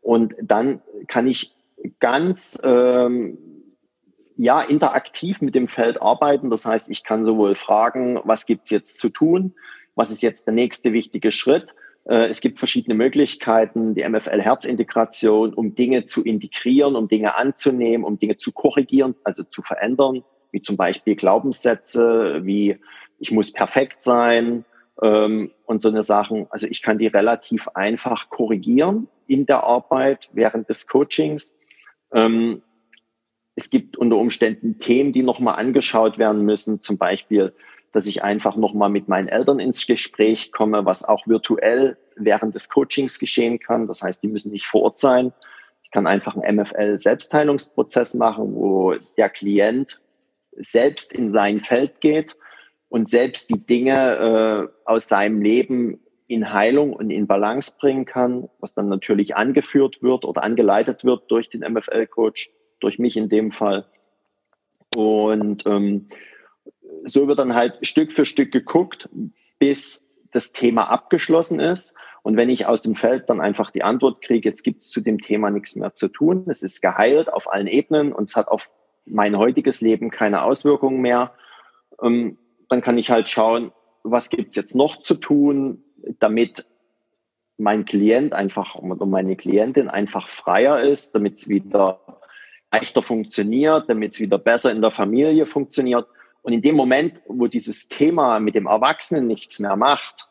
Und 0.00 0.34
dann 0.42 0.80
kann 1.08 1.26
ich 1.26 1.52
ganz 2.00 2.58
ähm, 2.64 3.38
ja, 4.36 4.62
interaktiv 4.62 5.40
mit 5.40 5.54
dem 5.54 5.68
Feld 5.68 6.00
arbeiten. 6.00 6.50
Das 6.50 6.64
heißt, 6.64 6.90
ich 6.90 7.04
kann 7.04 7.24
sowohl 7.24 7.54
fragen, 7.54 8.20
was 8.24 8.46
gibt's 8.46 8.70
jetzt 8.70 8.98
zu 8.98 9.08
tun? 9.08 9.54
Was 9.94 10.10
ist 10.10 10.22
jetzt 10.22 10.46
der 10.46 10.54
nächste 10.54 10.92
wichtige 10.92 11.30
Schritt? 11.30 11.74
Äh, 12.04 12.26
es 12.26 12.40
gibt 12.40 12.58
verschiedene 12.58 12.94
Möglichkeiten, 12.94 13.94
die 13.94 14.08
MFL-Herzintegration, 14.08 15.54
um 15.54 15.74
Dinge 15.74 16.04
zu 16.04 16.22
integrieren, 16.24 16.96
um 16.96 17.08
Dinge 17.08 17.36
anzunehmen, 17.36 18.04
um 18.04 18.18
Dinge 18.18 18.36
zu 18.36 18.52
korrigieren, 18.52 19.14
also 19.24 19.44
zu 19.44 19.62
verändern, 19.62 20.24
wie 20.50 20.62
zum 20.62 20.76
Beispiel 20.76 21.14
Glaubenssätze, 21.14 22.40
wie 22.44 22.78
ich 23.18 23.30
muss 23.30 23.52
perfekt 23.52 24.00
sein 24.00 24.64
ähm, 25.00 25.52
und 25.64 25.80
so 25.80 25.88
eine 25.88 26.02
Sachen. 26.02 26.46
Also 26.50 26.66
ich 26.66 26.82
kann 26.82 26.98
die 26.98 27.06
relativ 27.06 27.68
einfach 27.68 28.30
korrigieren 28.30 29.08
in 29.26 29.46
der 29.46 29.62
Arbeit 29.64 30.28
während 30.32 30.68
des 30.68 30.88
Coachings. 30.88 31.56
Ähm, 32.12 32.62
es 33.54 33.70
gibt 33.70 33.96
unter 33.96 34.16
Umständen 34.16 34.78
Themen, 34.78 35.12
die 35.12 35.22
nochmal 35.22 35.56
angeschaut 35.56 36.18
werden 36.18 36.44
müssen, 36.44 36.80
zum 36.80 36.98
Beispiel, 36.98 37.54
dass 37.92 38.06
ich 38.06 38.22
einfach 38.22 38.56
nochmal 38.56 38.88
mit 38.88 39.08
meinen 39.08 39.28
Eltern 39.28 39.60
ins 39.60 39.86
Gespräch 39.86 40.52
komme, 40.52 40.86
was 40.86 41.04
auch 41.04 41.26
virtuell 41.26 41.98
während 42.16 42.54
des 42.54 42.70
Coachings 42.70 43.18
geschehen 43.18 43.58
kann. 43.58 43.86
Das 43.86 44.02
heißt, 44.02 44.22
die 44.22 44.28
müssen 44.28 44.52
nicht 44.52 44.66
vor 44.66 44.82
Ort 44.82 44.98
sein. 44.98 45.32
Ich 45.82 45.90
kann 45.90 46.06
einfach 46.06 46.36
einen 46.36 46.56
MFL-Selbstheilungsprozess 46.56 48.14
machen, 48.14 48.54
wo 48.54 48.94
der 49.18 49.28
Klient 49.28 50.00
selbst 50.56 51.12
in 51.12 51.30
sein 51.30 51.60
Feld 51.60 52.00
geht 52.00 52.36
und 52.88 53.08
selbst 53.08 53.50
die 53.50 53.64
Dinge 53.64 54.70
äh, 54.86 54.90
aus 54.90 55.08
seinem 55.08 55.42
Leben 55.42 56.00
in 56.32 56.52
Heilung 56.52 56.92
und 56.92 57.10
in 57.10 57.26
Balance 57.26 57.76
bringen 57.78 58.04
kann, 58.04 58.48
was 58.58 58.74
dann 58.74 58.88
natürlich 58.88 59.36
angeführt 59.36 60.02
wird 60.02 60.24
oder 60.24 60.42
angeleitet 60.42 61.04
wird 61.04 61.30
durch 61.30 61.50
den 61.50 61.60
MFL-Coach 61.60 62.50
durch 62.80 62.98
mich 62.98 63.16
in 63.16 63.28
dem 63.28 63.52
Fall. 63.52 63.86
Und 64.96 65.66
ähm, 65.66 66.08
so 67.04 67.28
wird 67.28 67.38
dann 67.38 67.54
halt 67.54 67.86
Stück 67.86 68.12
für 68.12 68.24
Stück 68.24 68.52
geguckt, 68.52 69.08
bis 69.58 70.08
das 70.30 70.52
Thema 70.52 70.90
abgeschlossen 70.90 71.60
ist. 71.60 71.94
Und 72.22 72.36
wenn 72.36 72.50
ich 72.50 72.66
aus 72.66 72.82
dem 72.82 72.94
Feld 72.94 73.28
dann 73.28 73.40
einfach 73.40 73.70
die 73.70 73.82
Antwort 73.82 74.22
kriege, 74.22 74.48
jetzt 74.48 74.62
gibt 74.62 74.82
es 74.82 74.90
zu 74.90 75.00
dem 75.00 75.20
Thema 75.20 75.50
nichts 75.50 75.76
mehr 75.76 75.92
zu 75.94 76.08
tun, 76.08 76.44
es 76.48 76.62
ist 76.62 76.80
geheilt 76.80 77.32
auf 77.32 77.50
allen 77.50 77.66
Ebenen 77.66 78.12
und 78.12 78.24
es 78.24 78.36
hat 78.36 78.48
auf 78.48 78.70
mein 79.04 79.36
heutiges 79.36 79.80
Leben 79.80 80.10
keine 80.10 80.42
Auswirkungen 80.42 81.00
mehr, 81.00 81.32
ähm, 82.00 82.38
dann 82.68 82.80
kann 82.80 82.96
ich 82.96 83.10
halt 83.10 83.28
schauen, 83.28 83.72
was 84.04 84.30
gibt's 84.30 84.56
jetzt 84.56 84.74
noch 84.74 85.00
zu 85.00 85.14
tun, 85.14 85.82
damit 86.18 86.66
mein 87.58 87.84
Klient 87.84 88.32
einfach 88.32 88.74
oder 88.76 89.06
meine 89.06 89.36
Klientin 89.36 89.88
einfach 89.88 90.28
freier 90.28 90.80
ist, 90.80 91.14
damit 91.14 91.38
es 91.38 91.48
wieder 91.48 92.00
leichter 92.72 93.02
funktioniert, 93.02 93.88
damit 93.88 94.12
es 94.12 94.20
wieder 94.20 94.38
besser 94.38 94.72
in 94.72 94.80
der 94.80 94.90
Familie 94.90 95.46
funktioniert. 95.46 96.06
Und 96.42 96.52
in 96.52 96.62
dem 96.62 96.74
Moment, 96.74 97.22
wo 97.26 97.46
dieses 97.46 97.88
Thema 97.88 98.40
mit 98.40 98.54
dem 98.54 98.66
Erwachsenen 98.66 99.26
nichts 99.26 99.60
mehr 99.60 99.76
macht, 99.76 100.28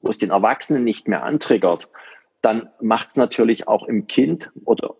wo 0.00 0.10
es 0.10 0.18
den 0.18 0.30
Erwachsenen 0.30 0.84
nicht 0.84 1.08
mehr 1.08 1.24
antriggert, 1.24 1.88
dann 2.40 2.70
macht 2.80 3.08
es 3.08 3.16
natürlich 3.16 3.68
auch 3.68 3.86
im 3.86 4.06
Kind 4.06 4.50
oder 4.64 4.94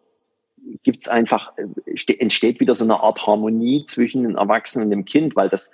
gibt 0.82 1.02
es 1.02 1.08
einfach, 1.08 1.54
entsteht 1.86 2.60
wieder 2.60 2.74
so 2.74 2.84
eine 2.84 3.00
Art 3.00 3.26
Harmonie 3.26 3.84
zwischen 3.86 4.24
den 4.24 4.36
Erwachsenen 4.36 4.86
und 4.86 4.90
dem 4.90 5.04
Kind, 5.06 5.36
weil 5.36 5.48
das 5.48 5.70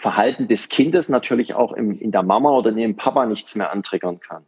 Verhalten 0.00 0.48
des 0.48 0.68
Kindes 0.68 1.08
natürlich 1.08 1.54
auch 1.54 1.72
im, 1.72 1.98
in 1.98 2.10
der 2.10 2.22
Mama 2.22 2.50
oder 2.50 2.70
in 2.70 2.76
dem 2.76 2.96
Papa 2.96 3.26
nichts 3.26 3.54
mehr 3.54 3.70
antriggern 3.70 4.20
kann. 4.20 4.46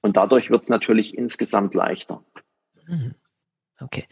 Und 0.00 0.16
dadurch 0.16 0.50
wird 0.50 0.62
es 0.62 0.68
natürlich 0.68 1.16
insgesamt 1.16 1.74
leichter. 1.74 2.24
Mhm. 2.86 3.14
Okay. 3.80 4.06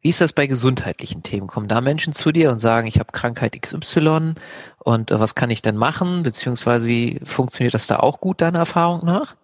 Wie 0.00 0.08
ist 0.08 0.20
das 0.20 0.32
bei 0.32 0.46
gesundheitlichen 0.46 1.22
Themen? 1.22 1.48
Kommen 1.48 1.68
da 1.68 1.80
Menschen 1.80 2.12
zu 2.12 2.32
dir 2.32 2.50
und 2.50 2.60
sagen, 2.60 2.86
ich 2.86 2.98
habe 2.98 3.12
Krankheit 3.12 3.60
XY 3.60 4.34
und 4.78 5.10
äh, 5.10 5.20
was 5.20 5.34
kann 5.34 5.50
ich 5.50 5.62
denn 5.62 5.76
machen? 5.76 6.22
Beziehungsweise 6.22 6.86
wie 6.86 7.20
funktioniert 7.24 7.74
das 7.74 7.86
da 7.86 7.98
auch 7.98 8.20
gut, 8.20 8.40
deiner 8.40 8.60
Erfahrung 8.60 9.04
nach? 9.04 9.36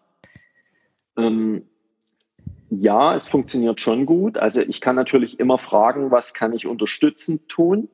Ähm, 1.17 1.67
ja, 2.71 3.15
es 3.15 3.29
funktioniert 3.29 3.81
schon 3.81 4.07
gut. 4.07 4.39
Also 4.39 4.63
ich 4.63 4.81
kann 4.81 4.97
natürlich 4.97 5.39
immer 5.41 5.59
fragen, 5.59 6.11
was 6.11 6.33
kann 6.33 6.53
ich 6.53 6.67
unterstützend 6.67 7.49
tun? 7.49 7.89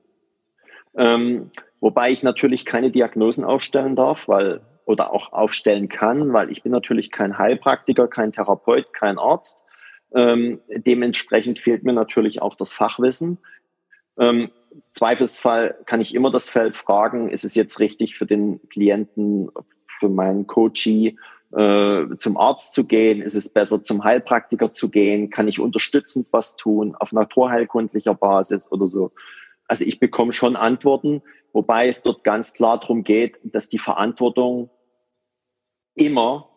Ähm, 0.94 1.50
wobei 1.80 2.10
ich 2.10 2.22
natürlich 2.22 2.64
keine 2.64 2.90
Diagnosen 2.90 3.44
aufstellen 3.44 3.96
darf, 3.96 4.28
weil 4.28 4.60
oder 4.84 5.12
auch 5.12 5.32
aufstellen 5.32 5.88
kann, 5.88 6.32
weil 6.32 6.50
ich 6.50 6.62
bin 6.62 6.72
natürlich 6.72 7.10
kein 7.10 7.36
Heilpraktiker, 7.36 8.08
kein 8.08 8.32
Therapeut, 8.32 8.94
kein 8.94 9.18
Arzt. 9.18 9.62
Ähm, 10.14 10.60
dementsprechend 10.70 11.58
fehlt 11.58 11.84
mir 11.84 11.92
natürlich 11.92 12.40
auch 12.40 12.54
das 12.54 12.72
Fachwissen. 12.72 13.36
Ähm, 14.18 14.50
Zweifelsfall 14.92 15.76
kann 15.84 16.00
ich 16.00 16.14
immer 16.14 16.30
das 16.30 16.48
Feld 16.48 16.74
fragen, 16.74 17.28
ist 17.28 17.44
es 17.44 17.54
jetzt 17.54 17.80
richtig 17.80 18.16
für 18.16 18.26
den 18.26 18.66
Klienten, 18.70 19.50
für 19.98 20.08
meinen 20.08 20.46
Coachie, 20.46 21.18
äh, 21.52 22.06
zum 22.16 22.36
Arzt 22.36 22.74
zu 22.74 22.84
gehen? 22.86 23.22
Ist 23.22 23.34
es 23.34 23.52
besser, 23.52 23.82
zum 23.82 24.04
Heilpraktiker 24.04 24.72
zu 24.72 24.90
gehen? 24.90 25.30
Kann 25.30 25.48
ich 25.48 25.60
unterstützend 25.60 26.28
was 26.30 26.56
tun 26.56 26.94
auf 26.94 27.12
naturheilkundlicher 27.12 28.14
Basis 28.14 28.70
oder 28.70 28.86
so? 28.86 29.12
Also 29.68 29.84
ich 29.84 30.00
bekomme 30.00 30.32
schon 30.32 30.56
Antworten, 30.56 31.22
wobei 31.52 31.88
es 31.88 32.02
dort 32.02 32.24
ganz 32.24 32.54
klar 32.54 32.80
darum 32.80 33.04
geht, 33.04 33.38
dass 33.44 33.68
die 33.68 33.78
Verantwortung 33.78 34.70
immer 35.94 36.48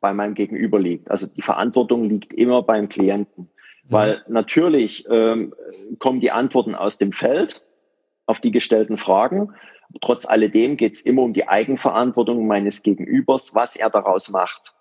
bei 0.00 0.12
meinem 0.12 0.34
Gegenüber 0.34 0.80
liegt. 0.80 1.10
Also 1.10 1.26
die 1.26 1.42
Verantwortung 1.42 2.08
liegt 2.08 2.32
immer 2.32 2.62
beim 2.62 2.88
Klienten. 2.88 3.44
Mhm. 3.44 3.92
Weil 3.92 4.22
natürlich 4.26 5.06
ähm, 5.08 5.54
kommen 5.98 6.20
die 6.20 6.30
Antworten 6.30 6.74
aus 6.74 6.98
dem 6.98 7.12
Feld 7.12 7.62
auf 8.26 8.40
die 8.40 8.50
gestellten 8.50 8.96
Fragen. 8.96 9.54
Trotz 10.00 10.26
alledem 10.26 10.76
geht 10.76 10.94
es 10.94 11.02
immer 11.02 11.22
um 11.22 11.34
die 11.34 11.46
Eigenverantwortung 11.46 12.46
meines 12.46 12.82
Gegenübers, 12.82 13.54
was 13.54 13.76
er 13.76 13.90
daraus 13.90 14.30
macht. 14.30 14.74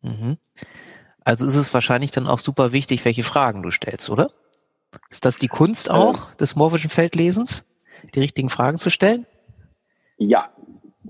Mhm. 0.00 0.38
Also 1.20 1.44
ist 1.44 1.56
es 1.56 1.74
wahrscheinlich 1.74 2.10
dann 2.10 2.26
auch 2.26 2.38
super 2.38 2.72
wichtig, 2.72 3.04
welche 3.04 3.24
Fragen 3.24 3.62
du 3.62 3.70
stellst, 3.70 4.08
oder? 4.10 4.32
Ist 5.10 5.24
das 5.24 5.38
die 5.38 5.48
Kunst 5.48 5.90
auch 5.90 6.28
ähm, 6.28 6.36
des 6.40 6.56
morphischen 6.56 6.90
Feldlesens, 6.90 7.64
die 8.14 8.20
richtigen 8.20 8.48
Fragen 8.48 8.76
zu 8.76 8.90
stellen? 8.90 9.26
Ja, 10.16 10.50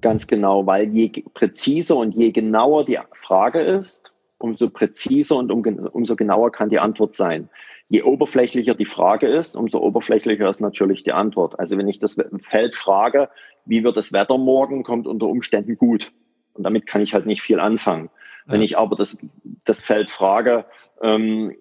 Ganz 0.00 0.26
genau, 0.26 0.66
weil 0.66 0.88
je 0.94 1.24
präziser 1.34 1.96
und 1.96 2.14
je 2.14 2.30
genauer 2.32 2.84
die 2.84 2.98
Frage 3.14 3.60
ist, 3.60 4.12
umso 4.38 4.68
präziser 4.68 5.36
und 5.36 5.50
um, 5.50 5.62
umso 5.92 6.16
genauer 6.16 6.52
kann 6.52 6.68
die 6.68 6.78
Antwort 6.78 7.14
sein. 7.14 7.48
Je 7.88 8.02
oberflächlicher 8.02 8.74
die 8.74 8.84
Frage 8.84 9.28
ist, 9.28 9.56
umso 9.56 9.80
oberflächlicher 9.80 10.48
ist 10.48 10.60
natürlich 10.60 11.04
die 11.04 11.12
Antwort. 11.12 11.58
Also 11.58 11.78
wenn 11.78 11.88
ich 11.88 12.00
das 12.00 12.16
Feld 12.40 12.74
frage, 12.74 13.30
wie 13.64 13.84
wird 13.84 13.96
das 13.96 14.12
Wetter 14.12 14.38
morgen, 14.38 14.82
kommt 14.82 15.06
unter 15.06 15.26
Umständen 15.26 15.76
gut. 15.76 16.12
Und 16.52 16.64
damit 16.64 16.86
kann 16.86 17.00
ich 17.00 17.14
halt 17.14 17.26
nicht 17.26 17.42
viel 17.42 17.60
anfangen. 17.60 18.10
Ja. 18.46 18.54
Wenn 18.54 18.62
ich 18.62 18.76
aber 18.76 18.96
das, 18.96 19.18
das 19.64 19.80
Feld 19.80 20.10
frage, 20.10 20.66
ähm, 21.00 21.56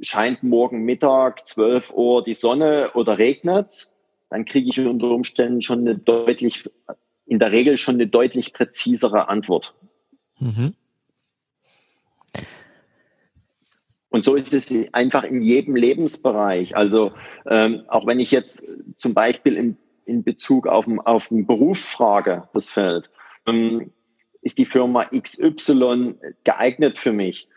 scheint 0.00 0.42
morgen 0.42 0.84
Mittag 0.84 1.46
12 1.46 1.92
Uhr 1.92 2.22
die 2.22 2.34
Sonne 2.34 2.92
oder 2.94 3.18
regnet, 3.18 3.88
dann 4.30 4.44
kriege 4.44 4.68
ich 4.68 4.80
unter 4.80 5.10
Umständen 5.10 5.62
schon 5.62 5.80
eine 5.80 5.96
deutlich 5.96 6.68
in 7.28 7.38
der 7.38 7.52
Regel 7.52 7.76
schon 7.76 7.96
eine 7.96 8.06
deutlich 8.06 8.52
präzisere 8.52 9.28
Antwort. 9.28 9.74
Mhm. 10.38 10.74
Und 14.10 14.24
so 14.24 14.34
ist 14.34 14.54
es 14.54 14.94
einfach 14.94 15.24
in 15.24 15.42
jedem 15.42 15.76
Lebensbereich. 15.76 16.74
Also 16.74 17.12
ähm, 17.46 17.84
auch 17.88 18.06
wenn 18.06 18.20
ich 18.20 18.30
jetzt 18.30 18.66
zum 18.96 19.12
Beispiel 19.12 19.56
in, 19.56 19.76
in 20.06 20.24
Bezug 20.24 20.66
auf, 20.66 20.86
auf 21.04 21.28
den 21.28 21.46
Beruf 21.46 21.78
frage, 21.78 22.48
das 22.54 22.70
Feld, 22.70 23.10
ähm, 23.46 23.92
ist 24.40 24.58
die 24.58 24.64
Firma 24.64 25.04
XY 25.04 26.14
geeignet 26.44 26.98
für 26.98 27.12
mich, 27.12 27.48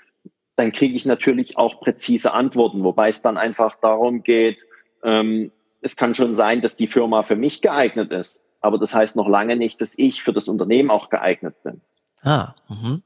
dann 0.55 0.71
kriege 0.71 0.95
ich 0.95 1.05
natürlich 1.05 1.57
auch 1.57 1.79
präzise 1.79 2.33
Antworten, 2.33 2.83
wobei 2.83 3.09
es 3.09 3.21
dann 3.21 3.37
einfach 3.37 3.75
darum 3.75 4.23
geht, 4.23 4.65
ähm, 5.03 5.51
es 5.81 5.95
kann 5.95 6.13
schon 6.13 6.35
sein, 6.35 6.61
dass 6.61 6.77
die 6.77 6.87
Firma 6.87 7.23
für 7.23 7.35
mich 7.35 7.61
geeignet 7.61 8.11
ist 8.11 8.43
aber 8.61 8.77
das 8.77 8.93
heißt 8.93 9.15
noch 9.15 9.27
lange 9.27 9.57
nicht, 9.57 9.81
dass 9.81 9.97
ich 9.97 10.23
für 10.23 10.31
das 10.31 10.47
Unternehmen 10.47 10.91
auch 10.91 11.09
geeignet 11.09 11.61
bin. 11.63 11.81
Ah, 12.21 12.53
mhm. 12.69 13.01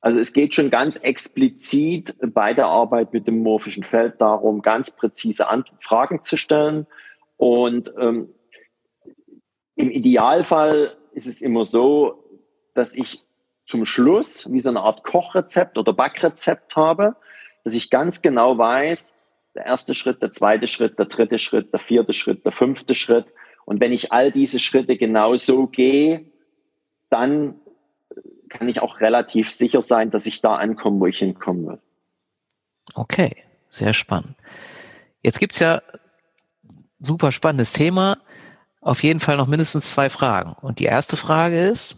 Also 0.00 0.20
es 0.20 0.32
geht 0.32 0.54
schon 0.54 0.70
ganz 0.70 0.96
explizit 0.96 2.14
bei 2.20 2.54
der 2.54 2.66
Arbeit 2.66 3.12
mit 3.12 3.26
dem 3.26 3.42
morphischen 3.42 3.82
Feld 3.82 4.20
darum, 4.20 4.62
ganz 4.62 4.94
präzise 4.94 5.48
Ant 5.48 5.72
Fragen 5.80 6.22
zu 6.22 6.36
stellen. 6.36 6.86
Und 7.36 7.92
ähm, 7.98 8.28
im 9.74 9.90
Idealfall 9.90 10.92
ist 11.12 11.26
es 11.26 11.42
immer 11.42 11.64
so, 11.64 12.22
dass 12.74 12.94
ich 12.94 13.23
zum 13.66 13.86
Schluss 13.86 14.50
wie 14.52 14.60
so 14.60 14.70
eine 14.70 14.80
Art 14.80 15.04
Kochrezept 15.04 15.78
oder 15.78 15.92
Backrezept 15.92 16.76
habe, 16.76 17.16
dass 17.64 17.74
ich 17.74 17.90
ganz 17.90 18.22
genau 18.22 18.58
weiß, 18.58 19.16
der 19.54 19.66
erste 19.66 19.94
Schritt, 19.94 20.22
der 20.22 20.30
zweite 20.30 20.68
Schritt, 20.68 20.98
der 20.98 21.06
dritte 21.06 21.38
Schritt, 21.38 21.72
der 21.72 21.80
vierte 21.80 22.12
Schritt, 22.12 22.44
der 22.44 22.52
fünfte 22.52 22.94
Schritt, 22.94 23.26
und 23.64 23.80
wenn 23.80 23.92
ich 23.92 24.12
all 24.12 24.30
diese 24.30 24.58
Schritte 24.58 24.96
genau 24.96 25.36
so 25.36 25.66
gehe, 25.66 26.26
dann 27.08 27.54
kann 28.48 28.68
ich 28.68 28.80
auch 28.80 29.00
relativ 29.00 29.50
sicher 29.50 29.82
sein, 29.82 30.10
dass 30.10 30.26
ich 30.26 30.40
da 30.40 30.56
ankomme, 30.56 31.00
wo 31.00 31.06
ich 31.06 31.18
hinkommen 31.18 31.66
will. 31.66 31.80
Okay, 32.94 33.36
sehr 33.70 33.94
spannend. 33.94 34.36
Jetzt 35.22 35.40
gibt's 35.40 35.58
ja 35.58 35.82
super 37.00 37.32
spannendes 37.32 37.72
Thema. 37.72 38.18
Auf 38.80 39.02
jeden 39.02 39.20
Fall 39.20 39.38
noch 39.38 39.46
mindestens 39.46 39.90
zwei 39.90 40.10
Fragen. 40.10 40.54
Und 40.60 40.78
die 40.78 40.84
erste 40.84 41.16
Frage 41.16 41.66
ist, 41.66 41.96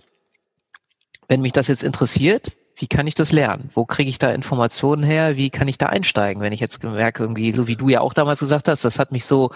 wenn 1.28 1.40
mich 1.40 1.52
das 1.52 1.68
jetzt 1.68 1.84
interessiert, 1.84 2.56
wie 2.76 2.86
kann 2.86 3.06
ich 3.06 3.14
das 3.14 3.32
lernen? 3.32 3.70
Wo 3.74 3.86
kriege 3.86 4.10
ich 4.10 4.18
da 4.18 4.30
Informationen 4.30 5.02
her? 5.02 5.36
Wie 5.36 5.50
kann 5.50 5.66
ich 5.66 5.78
da 5.78 5.86
einsteigen? 5.86 6.42
Wenn 6.42 6.52
ich 6.52 6.60
jetzt 6.60 6.82
merke, 6.84 7.22
irgendwie, 7.22 7.50
so 7.52 7.66
wie 7.68 7.76
du 7.76 7.88
ja 7.88 8.00
auch 8.00 8.12
damals 8.12 8.40
gesagt 8.40 8.68
hast, 8.68 8.84
das 8.84 8.98
hat 8.98 9.12
mich 9.12 9.24
so 9.24 9.50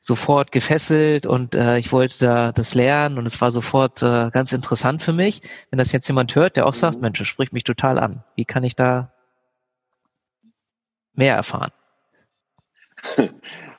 sofort 0.00 0.52
gefesselt 0.52 1.26
und 1.26 1.54
äh, 1.54 1.78
ich 1.78 1.90
wollte 1.90 2.18
da 2.20 2.52
das 2.52 2.74
lernen 2.74 3.18
und 3.18 3.26
es 3.26 3.40
war 3.40 3.50
sofort 3.50 4.02
äh, 4.02 4.30
ganz 4.30 4.52
interessant 4.52 5.02
für 5.02 5.12
mich. 5.12 5.40
Wenn 5.70 5.78
das 5.78 5.90
jetzt 5.92 6.06
jemand 6.06 6.34
hört, 6.36 6.56
der 6.56 6.66
auch 6.66 6.74
sagt, 6.74 6.96
mhm. 6.96 7.02
Mensch, 7.02 7.18
das 7.18 7.26
spricht 7.26 7.52
mich 7.52 7.64
total 7.64 7.98
an. 7.98 8.22
Wie 8.36 8.44
kann 8.44 8.62
ich 8.62 8.76
da 8.76 9.12
mehr 11.14 11.34
erfahren? 11.34 11.72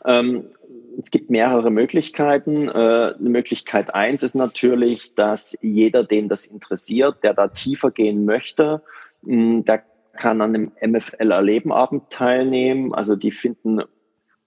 ähm, 0.06 0.50
es 1.00 1.12
gibt 1.12 1.30
mehrere 1.30 1.70
Möglichkeiten. 1.70 2.70
Äh, 2.70 3.14
Möglichkeit 3.20 3.94
eins 3.94 4.24
ist 4.24 4.36
natürlich, 4.36 5.14
dass 5.16 5.58
jeder, 5.62 6.04
den 6.04 6.28
das 6.28 6.46
interessiert, 6.46 7.24
der 7.24 7.34
da 7.34 7.48
tiefer 7.50 7.92
gehen 7.92 8.26
möchte, 8.26 8.82
mh, 9.22 9.64
der 9.64 9.84
kann 10.14 10.42
an 10.42 10.56
einem 10.56 10.72
MFL-Erleben-Abend 10.82 12.10
teilnehmen. 12.10 12.96
Also 12.96 13.16
die 13.16 13.32
finden 13.32 13.82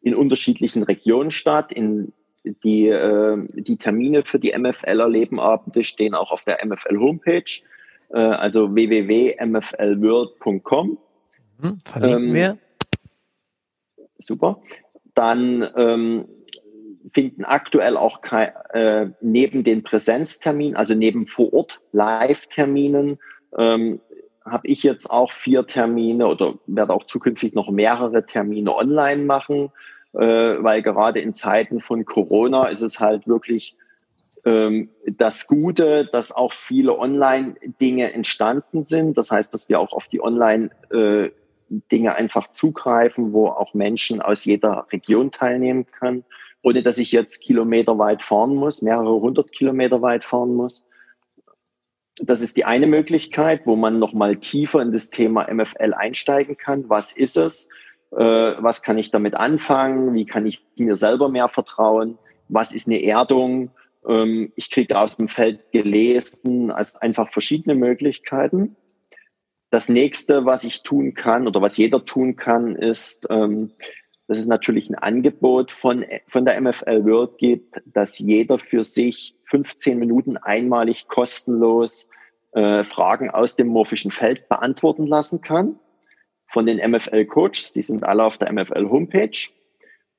in 0.01 0.17
unterschiedlichen 0.17 0.83
Regionen 0.83 1.31
statt. 1.31 1.73
In 1.73 2.13
die, 2.45 2.89
äh, 2.89 3.37
die 3.53 3.77
Termine 3.77 4.25
für 4.25 4.41
die 4.41 4.53
MFL-Erlebenabende 4.59 5.85
stehen 5.85 6.15
auch 6.15 6.33
auf 6.33 6.45
der 6.45 6.67
MFL-Homepage, 6.67 7.63
äh, 8.11 8.19
also 8.19 8.75
www.mflworld.com. 8.75 10.99
Hm, 11.61 11.79
verlinken 11.85 12.29
ähm, 12.29 12.35
wir. 12.35 12.59
Super. 14.19 14.61
Dann 15.15 15.69
ähm, 15.77 16.27
finden 17.12 17.44
aktuell 17.44 17.96
auch 17.96 18.20
kein, 18.20 18.53
äh, 18.73 19.11
neben 19.20 19.64
den 19.64 19.83
Präsenzterminen, 19.83 20.77
also 20.77 20.94
neben 20.94 21.27
vor 21.27 21.53
Ort 21.53 21.81
Live-Terminen, 21.92 23.18
ähm, 23.57 24.01
habe 24.44 24.66
ich 24.66 24.83
jetzt 24.83 25.11
auch 25.11 25.33
vier 25.33 25.66
Termine 25.66 26.27
oder 26.27 26.55
werde 26.66 26.92
auch 26.92 27.05
zukünftig 27.05 27.55
noch 27.55 27.70
mehrere 27.70 28.27
Termine 28.27 28.75
online 28.75 29.25
machen, 29.25 29.70
äh, 30.12 30.18
weil 30.18 30.83
gerade 30.83 31.20
in 31.20 31.35
Zeiten 31.35 31.81
von 31.81 32.05
Corona 32.05 32.68
ist 32.68 32.81
es 32.81 33.01
halt 33.01 33.29
wirklich 33.29 33.77
ähm, 34.44 34.90
das 35.05 35.46
Gute, 35.46 36.07
dass 36.07 36.33
auch 36.33 36.53
viele 36.53 36.99
Online-Dinge 36.99 38.12
entstanden 38.12 38.85
sind. 38.85 39.18
Das 39.18 39.31
heißt, 39.31 39.53
dass 39.53 39.68
wir 39.68 39.79
auch 39.79 39.92
auf 39.92 40.09
die 40.09 40.23
Online-Dinge 40.23 42.09
äh, 42.09 42.14
einfach 42.14 42.49
zugreifen, 42.49 43.33
wo 43.33 43.49
auch 43.49 43.75
Menschen 43.75 44.23
aus 44.23 44.44
jeder 44.44 44.87
Region 44.90 45.31
teilnehmen 45.31 45.87
können, 45.87 46.25
ohne 46.62 46.83
dass 46.83 46.99
ich 46.99 47.12
jetzt 47.12 47.40
Kilometer 47.40 47.99
weit 47.99 48.23
fahren 48.23 48.55
muss, 48.55 48.83
mehrere 48.83 49.20
hundert 49.20 49.53
Kilometer 49.53 50.03
weit 50.03 50.25
fahren 50.25 50.55
muss. 50.55 50.85
Das 52.23 52.42
ist 52.42 52.57
die 52.57 52.64
eine 52.64 52.87
Möglichkeit, 52.87 53.66
wo 53.66 53.77
man 53.77 53.99
nochmal 53.99 54.37
tiefer 54.37 54.83
in 54.83 54.92
das 54.92 55.11
Thema 55.11 55.53
MFL 55.53 55.94
einsteigen 55.94 56.57
kann. 56.57 56.88
Was 56.88 57.12
ist 57.12 57.37
es? 57.37 57.70
Äh, 58.12 58.16
was 58.18 58.83
kann 58.83 58.99
ich 58.99 59.11
damit 59.11 59.35
anfangen? 59.37 60.14
Wie 60.14 60.27
kann 60.27 60.44
ich 60.44 60.62
mir 60.77 60.96
selber 60.96 61.29
mehr 61.29 61.49
vertrauen? 61.49 62.18
Was 62.49 62.73
ist 62.73 62.88
eine 62.88 63.03
Erdung? 63.03 63.70
Ähm, 64.07 64.53
ich 64.57 64.70
kriege 64.70 64.99
aus 64.99 65.16
dem 65.16 65.29
Feld 65.29 65.73
gelesen, 65.73 66.70
als 66.70 66.96
einfach 66.96 67.31
verschiedene 67.31 67.75
Möglichkeiten. 67.75 68.77
Das 69.70 69.88
nächste, 69.88 70.44
was 70.44 70.64
ich 70.64 70.83
tun 70.83 71.14
kann 71.14 71.46
oder 71.46 71.62
was 71.62 71.77
jeder 71.77 72.05
tun 72.05 72.35
kann, 72.37 72.75
ist, 72.75 73.29
ähm, 73.31 73.70
dass 74.31 74.38
es 74.38 74.47
natürlich 74.47 74.88
ein 74.88 74.95
Angebot 74.95 75.73
von, 75.73 76.07
von 76.29 76.45
der 76.45 76.61
MFL 76.61 77.05
World 77.05 77.37
gibt, 77.38 77.83
dass 77.85 78.21
jeder 78.21 78.61
für 78.61 78.85
sich 78.85 79.35
15 79.47 79.99
Minuten 79.99 80.37
einmalig 80.37 81.09
kostenlos 81.09 82.09
äh, 82.53 82.85
Fragen 82.85 83.29
aus 83.29 83.57
dem 83.57 83.66
morphischen 83.66 84.12
Feld 84.12 84.49
beantworten 84.49 85.09
lassen 85.09 85.40
kann 85.40 85.81
von 86.47 86.64
den 86.64 86.79
MFL-Coaches. 86.79 87.73
Die 87.73 87.83
sind 87.83 88.05
alle 88.05 88.23
auf 88.23 88.38
der 88.38 88.53
MFL-Homepage. 88.53 89.49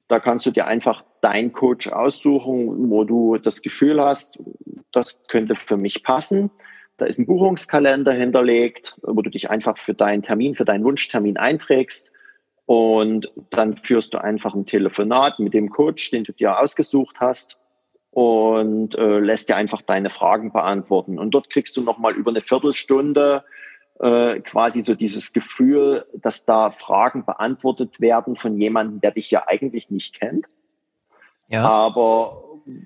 Da 0.10 0.20
kannst 0.20 0.46
du 0.46 0.52
dir 0.52 0.68
einfach 0.68 1.06
deinen 1.22 1.54
Coach 1.54 1.88
aussuchen, 1.88 2.90
wo 2.90 3.06
du 3.06 3.38
das 3.38 3.62
Gefühl 3.62 4.02
hast, 4.02 4.44
das 4.92 5.24
könnte 5.30 5.56
für 5.56 5.78
mich 5.78 6.04
passen. 6.04 6.52
Da 6.98 7.06
ist 7.06 7.18
ein 7.18 7.28
Buchungskalender 7.28 8.12
hinterlegt, 8.12 8.98
wo 9.04 9.22
du 9.22 9.30
dich 9.30 9.50
einfach 9.50 9.78
für 9.78 9.94
deinen 9.94 10.22
Termin, 10.22 10.56
für 10.56 10.66
deinen 10.66 10.84
Wunschtermin 10.84 11.38
einträgst. 11.38 12.12
Und 12.66 13.32
dann 13.50 13.78
führst 13.78 14.14
du 14.14 14.24
einfach 14.24 14.54
ein 14.54 14.66
Telefonat 14.66 15.40
mit 15.40 15.54
dem 15.54 15.70
Coach, 15.70 16.12
den 16.12 16.24
du 16.24 16.32
dir 16.32 16.60
ausgesucht 16.60 17.18
hast 17.20 17.58
und 18.12 18.96
äh, 18.96 19.20
lässt 19.20 19.50
dir 19.50 19.56
einfach 19.56 19.82
deine 19.82 20.10
Fragen 20.10 20.52
beantworten. 20.52 21.20
Und 21.20 21.32
dort 21.32 21.50
kriegst 21.50 21.76
du 21.78 21.82
nochmal 21.82 22.14
über 22.14 22.32
eine 22.32 22.42
Viertelstunde 22.42 23.44
äh, 24.00 24.40
quasi 24.42 24.82
so 24.82 24.96
dieses 24.96 25.32
Gefühl, 25.32 26.06
dass 26.14 26.46
da 26.46 26.72
Fragen 26.72 27.26
beantwortet 27.26 28.02
werden 28.02 28.36
von 28.36 28.60
jemandem, 28.60 29.00
der 29.00 29.12
dich 29.12 29.32
ja 29.32 29.44
eigentlich 29.48 29.90
nicht 29.90 30.20
kennt. 30.20 30.48
Ja. 31.50 31.64
Aber 31.64 32.44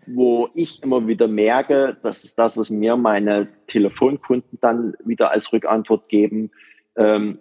wo 0.08 0.50
ich 0.54 0.84
immer 0.84 1.08
wieder 1.08 1.28
merke, 1.28 1.98
das 2.02 2.24
ist 2.24 2.38
das, 2.40 2.58
was 2.58 2.70
mir 2.70 2.96
meine 2.96 3.48
Telefonkunden 3.68 4.60
dann 4.62 4.96
wieder 5.04 5.32
als 5.32 5.52
Rückantwort 5.54 6.10
geben, 6.10 6.52
ähm, 6.98 7.40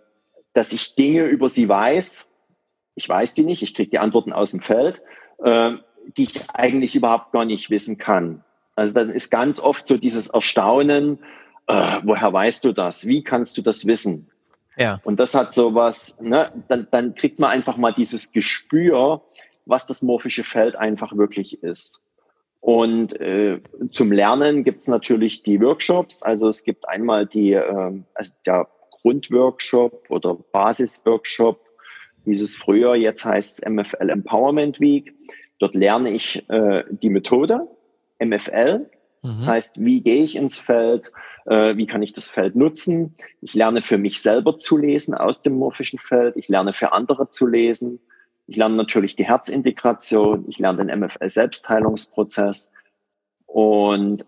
dass 0.55 0.73
ich 0.73 0.95
Dinge 0.95 1.23
über 1.25 1.49
sie 1.49 1.69
weiß. 1.69 2.31
Ich 2.95 3.09
weiß 3.09 3.35
die 3.35 3.45
nicht, 3.45 3.63
ich 3.63 3.75
kriege 3.75 3.91
die 3.91 3.99
Antworten 3.99 4.33
aus 4.33 4.53
dem 4.53 4.61
Feld, 4.61 5.03
äh, 5.43 5.73
die 6.17 6.25
ich 6.25 6.51
eigentlich 6.51 6.95
überhaupt 6.95 7.33
gar 7.33 7.45
nicht 7.45 7.71
wissen 7.71 7.99
kann. 7.99 8.43
Also 8.77 8.95
dann 8.95 9.11
ist 9.11 9.31
ganz 9.31 9.61
oft 9.61 9.87
so 9.87 9.97
dieses 9.97 10.29
Erstaunen, 10.29 11.19
äh, 11.67 12.01
woher 12.05 12.33
weißt 12.33 12.65
du 12.65 12.73
das? 12.73 13.07
Wie 13.07 13.23
kannst 13.23 13.57
du 13.59 13.63
das 13.63 13.87
wissen? 13.87 14.31
Ja. 14.77 15.01
Und 15.05 15.21
das 15.21 15.35
hat 15.35 15.55
sowas, 15.55 16.21
ne, 16.21 16.51
dann, 16.69 16.89
dann 16.91 17.15
kriegt 17.15 17.39
man 17.39 17.51
einfach 17.51 17.77
mal 17.77 17.93
dieses 17.93 18.33
Gespür, 18.33 19.23
was 19.67 19.87
das 19.87 20.03
morphische 20.03 20.45
Feld 20.45 20.77
einfach 20.77 21.17
wirklich 21.17 21.63
ist. 21.63 22.03
Und 22.61 23.21
äh, 23.21 23.61
zum 23.91 24.11
Lernen 24.11 24.65
gibt's 24.65 24.89
natürlich 24.89 25.43
die 25.43 25.61
Workshops. 25.61 26.23
Also 26.23 26.49
es 26.49 26.65
gibt 26.65 26.89
einmal 26.89 27.27
die, 27.27 27.53
äh, 27.53 27.93
also 28.15 28.33
der 28.47 28.69
Grundworkshop 29.05 30.07
oder 30.09 30.35
Basisworkshop, 30.53 31.61
dieses 32.25 32.57
früher, 32.57 32.95
jetzt 32.95 33.27
heißt 33.27 33.69
MFL 33.69 34.09
Empowerment 34.09 34.81
Week. 34.81 35.15
Dort 35.59 35.75
lerne 35.75 36.11
ich 36.11 36.49
äh, 36.49 36.85
die 36.89 37.11
Methode 37.11 37.69
MFL. 38.19 38.91
Mhm. 39.21 39.37
Das 39.37 39.47
heißt, 39.47 39.85
wie 39.85 40.03
gehe 40.03 40.25
ich 40.25 40.37
ins 40.37 40.59
Feld? 40.59 41.13
Äh, 41.45 41.77
wie 41.77 41.87
kann 41.87 42.03
ich 42.03 42.15
das 42.15 42.31
Feld 42.31 42.57
nutzen? 42.57 43.15
Ich 43.43 43.53
lerne 43.53 43.83
für 43.83 43.99
mich 43.99 44.23
selber 44.23 44.57
zu 44.57 44.79
lesen 44.79 45.15
aus 45.15 45.43
dem 45.43 45.59
morphischen 45.59 45.99
Feld. 45.99 46.39
Ich 46.39 46.49
lerne 46.49 46.73
für 46.73 46.93
andere 46.93 47.29
zu 47.29 47.47
lesen. 47.47 48.01
Ich 48.47 48.57
lerne 48.57 48.75
natürlich 48.75 49.17
die 49.17 49.27
Herzintegration, 49.27 50.47
ich 50.49 50.59
lerne 50.59 50.87
den 50.87 51.01
MFL-Selbstheilungsprozess. 51.01 52.73
Und 53.47 54.25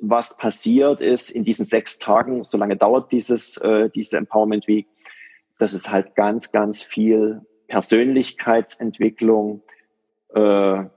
was 0.00 0.36
passiert 0.36 1.00
ist 1.00 1.30
in 1.30 1.44
diesen 1.44 1.64
sechs 1.64 1.98
Tagen, 1.98 2.44
so 2.44 2.58
lange 2.58 2.76
dauert 2.76 3.10
dieses, 3.12 3.56
äh, 3.58 3.90
diese 3.90 4.16
Empowerment 4.16 4.66
Week, 4.68 4.86
dass 5.58 5.72
es 5.72 5.90
halt 5.90 6.14
ganz, 6.14 6.52
ganz 6.52 6.82
viel 6.82 7.44
Persönlichkeitsentwicklung, 7.66 9.62
äh, 10.34 10.40
ja 10.40 10.90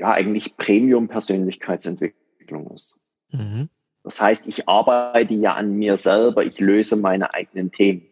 eigentlich 0.00 0.56
Premium-Persönlichkeitsentwicklung 0.56 2.70
ist. 2.74 2.98
Mhm. 3.30 3.68
Das 4.02 4.20
heißt, 4.20 4.48
ich 4.48 4.68
arbeite 4.68 5.34
ja 5.34 5.54
an 5.54 5.74
mir 5.74 5.96
selber, 5.96 6.44
ich 6.44 6.58
löse 6.60 6.96
meine 6.96 7.32
eigenen 7.32 7.72
Themen. 7.72 8.06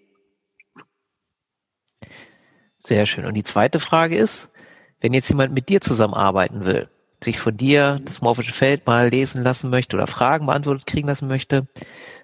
Sehr 2.79 3.07
schön. 3.07 3.27
Und 3.27 3.35
die 3.35 3.43
zweite 3.43 3.79
Frage 3.79 4.17
ist, 4.17 4.51
wenn 5.01 5.13
jetzt 5.13 5.29
jemand 5.29 5.53
mit 5.53 5.69
dir 5.69 5.81
zusammenarbeiten 5.81 6.65
will, 6.65 6.89
sich 7.25 7.39
von 7.39 7.57
dir 7.57 8.01
das 8.05 8.23
morphische 8.23 8.53
Feld 8.53 8.87
mal 8.87 9.09
lesen 9.09 9.43
lassen 9.43 9.71
möchte 9.71 9.97
oder 9.97 10.07
Fragen 10.07 10.47
beantwortet 10.47 10.87
kriegen 10.87 11.09
lassen 11.09 11.29
möchte, 11.29 11.67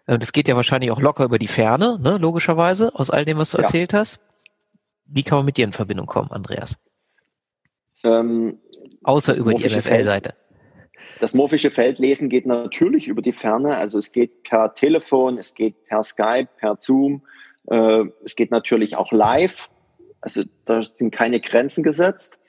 äh, 0.07 0.19
das 0.19 0.33
geht 0.33 0.49
ja 0.49 0.57
wahrscheinlich 0.57 0.91
auch 0.91 1.01
locker 1.01 1.25
über 1.25 1.39
die 1.39 1.49
Ferne, 1.49 1.99
ne, 2.01 2.19
logischerweise, 2.19 2.95
aus 2.95 3.11
all 3.11 3.25
dem, 3.25 3.39
was 3.39 3.53
du 3.53 3.59
ja. 3.59 3.65
erzählt 3.65 3.95
hast. 3.95 4.21
Wie 5.07 5.23
kann 5.23 5.39
man 5.39 5.47
mit 5.47 5.57
dir 5.57 5.65
in 5.65 5.73
Verbindung 5.73 6.07
kommen, 6.07 6.31
Andreas? 6.31 6.77
Ähm, 8.05 8.59
Außer 9.03 9.37
über 9.37 9.55
die 9.55 9.65
MFL-Seite. 9.65 10.35
Das 11.21 11.35
morphische 11.35 11.71
Feld 11.71 11.99
lesen 11.99 12.29
geht 12.29 12.47
natürlich 12.47 13.09
über 13.09 13.23
die 13.23 13.33
Ferne. 13.33 13.77
Also 13.77 13.99
es 13.99 14.13
geht 14.13 14.45
per 14.45 14.75
Telefon, 14.75 15.39
es 15.39 15.55
geht 15.55 15.85
per 15.87 16.03
Skype, 16.03 16.49
per 16.59 16.77
Zoom. 16.79 17.23
Äh, 17.71 18.05
es 18.25 18.37
geht 18.37 18.51
natürlich 18.51 18.97
auch 18.97 19.11
live. 19.11 19.69
Also 20.21 20.45
da 20.65 20.83
sind 20.83 21.11
keine 21.11 21.41
Grenzen 21.41 21.83
gesetzt. 21.83 22.41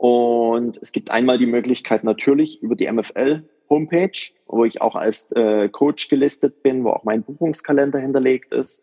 Und 0.00 0.78
es 0.80 0.92
gibt 0.92 1.10
einmal 1.10 1.36
die 1.36 1.44
Möglichkeit 1.44 2.04
natürlich 2.04 2.62
über 2.62 2.74
die 2.74 2.90
MFL 2.90 3.42
Homepage, 3.68 4.32
wo 4.46 4.64
ich 4.64 4.80
auch 4.80 4.94
als 4.94 5.30
äh, 5.32 5.68
Coach 5.68 6.08
gelistet 6.08 6.62
bin, 6.62 6.84
wo 6.84 6.88
auch 6.88 7.04
mein 7.04 7.22
Buchungskalender 7.22 7.98
hinterlegt 7.98 8.54
ist. 8.54 8.82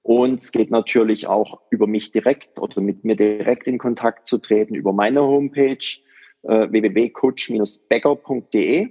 Und 0.00 0.40
es 0.40 0.52
geht 0.52 0.70
natürlich 0.70 1.26
auch 1.26 1.60
über 1.68 1.86
mich 1.86 2.12
direkt 2.12 2.58
oder 2.58 2.80
mit 2.80 3.04
mir 3.04 3.14
direkt 3.14 3.66
in 3.66 3.76
Kontakt 3.76 4.26
zu 4.26 4.38
treten 4.38 4.74
über 4.74 4.94
meine 4.94 5.20
Homepage 5.20 5.84
äh, 6.44 6.70
www.coach-becker.de 6.70 8.88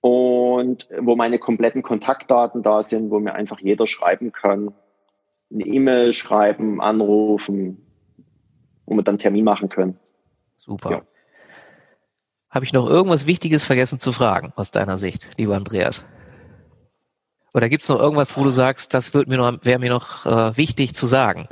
und 0.00 0.88
wo 0.98 1.16
meine 1.16 1.38
kompletten 1.38 1.82
Kontaktdaten 1.82 2.62
da 2.62 2.82
sind, 2.82 3.10
wo 3.10 3.20
mir 3.20 3.34
einfach 3.34 3.60
jeder 3.60 3.86
schreiben 3.86 4.32
kann, 4.32 4.72
eine 5.52 5.66
E-Mail 5.66 6.14
schreiben, 6.14 6.80
anrufen, 6.80 7.86
wo 8.86 8.94
wir 8.94 9.02
dann 9.02 9.18
Termin 9.18 9.44
machen 9.44 9.68
können. 9.68 9.98
Super. 10.66 10.90
Ja. 10.90 11.02
Habe 12.50 12.64
ich 12.64 12.72
noch 12.72 12.88
irgendwas 12.88 13.26
Wichtiges 13.26 13.64
vergessen 13.64 13.98
zu 13.98 14.12
fragen 14.12 14.52
aus 14.56 14.70
deiner 14.70 14.98
Sicht, 14.98 15.38
lieber 15.38 15.56
Andreas? 15.56 16.04
Oder 17.54 17.68
gibt 17.68 17.84
es 17.84 17.88
noch 17.88 18.00
irgendwas, 18.00 18.36
wo 18.36 18.44
du 18.44 18.50
sagst, 18.50 18.92
das 18.92 19.14
wäre 19.14 19.24
mir 19.26 19.38
noch, 19.38 19.64
mir 19.64 19.78
noch 19.88 20.26
äh, 20.26 20.56
wichtig 20.56 20.94
zu 20.94 21.06
sagen 21.06 21.48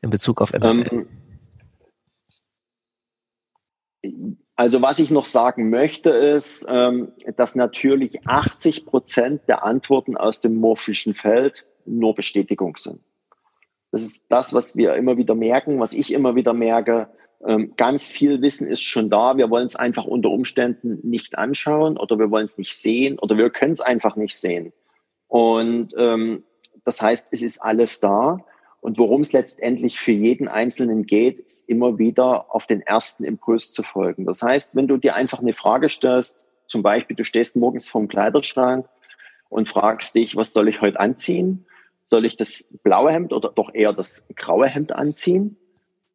in 0.00 0.10
Bezug 0.10 0.40
auf 0.40 0.52
MFL? 0.52 1.06
Ähm, 4.02 4.38
also 4.54 4.82
was 4.82 4.98
ich 4.98 5.10
noch 5.10 5.24
sagen 5.24 5.70
möchte, 5.70 6.10
ist, 6.10 6.66
ähm, 6.68 7.12
dass 7.36 7.54
natürlich 7.54 8.26
80 8.26 8.86
Prozent 8.86 9.42
der 9.48 9.64
Antworten 9.64 10.16
aus 10.16 10.40
dem 10.40 10.56
morphischen 10.56 11.14
Feld 11.14 11.64
nur 11.86 12.14
Bestätigung 12.14 12.76
sind. 12.76 13.00
Das 13.90 14.02
ist 14.02 14.26
das, 14.28 14.54
was 14.54 14.76
wir 14.76 14.94
immer 14.94 15.16
wieder 15.16 15.34
merken, 15.34 15.80
was 15.80 15.92
ich 15.92 16.12
immer 16.12 16.34
wieder 16.34 16.52
merke. 16.52 17.08
Ähm, 17.46 17.74
ganz 17.76 18.06
viel 18.06 18.40
Wissen 18.40 18.68
ist 18.68 18.82
schon 18.82 19.10
da. 19.10 19.36
Wir 19.36 19.50
wollen 19.50 19.66
es 19.66 19.76
einfach 19.76 20.04
unter 20.04 20.30
Umständen 20.30 20.98
nicht 21.02 21.38
anschauen 21.38 21.96
oder 21.96 22.18
wir 22.18 22.30
wollen 22.30 22.44
es 22.44 22.58
nicht 22.58 22.76
sehen 22.76 23.18
oder 23.18 23.36
wir 23.36 23.50
können 23.50 23.72
es 23.72 23.80
einfach 23.80 24.16
nicht 24.16 24.36
sehen. 24.36 24.72
Und 25.26 25.94
ähm, 25.96 26.44
das 26.84 27.02
heißt, 27.02 27.28
es 27.32 27.42
ist 27.42 27.58
alles 27.58 28.00
da. 28.00 28.38
Und 28.80 28.98
worum 28.98 29.20
es 29.20 29.32
letztendlich 29.32 29.98
für 29.98 30.12
jeden 30.12 30.48
Einzelnen 30.48 31.06
geht, 31.06 31.38
ist 31.38 31.68
immer 31.68 31.98
wieder 31.98 32.52
auf 32.52 32.66
den 32.66 32.80
ersten 32.80 33.24
Impuls 33.24 33.72
zu 33.72 33.84
folgen. 33.84 34.26
Das 34.26 34.42
heißt, 34.42 34.74
wenn 34.74 34.88
du 34.88 34.96
dir 34.96 35.14
einfach 35.14 35.38
eine 35.38 35.52
Frage 35.52 35.88
stellst, 35.88 36.46
zum 36.66 36.82
Beispiel 36.82 37.14
du 37.14 37.22
stehst 37.22 37.56
morgens 37.56 37.88
vorm 37.88 38.08
Kleiderschrank 38.08 38.88
und 39.48 39.68
fragst 39.68 40.14
dich, 40.14 40.34
was 40.36 40.52
soll 40.52 40.68
ich 40.68 40.80
heute 40.80 40.98
anziehen? 40.98 41.64
Soll 42.04 42.24
ich 42.24 42.36
das 42.36 42.66
blaue 42.82 43.12
Hemd 43.12 43.32
oder 43.32 43.50
doch 43.50 43.72
eher 43.72 43.92
das 43.92 44.26
graue 44.34 44.66
Hemd 44.66 44.92
anziehen? 44.92 45.56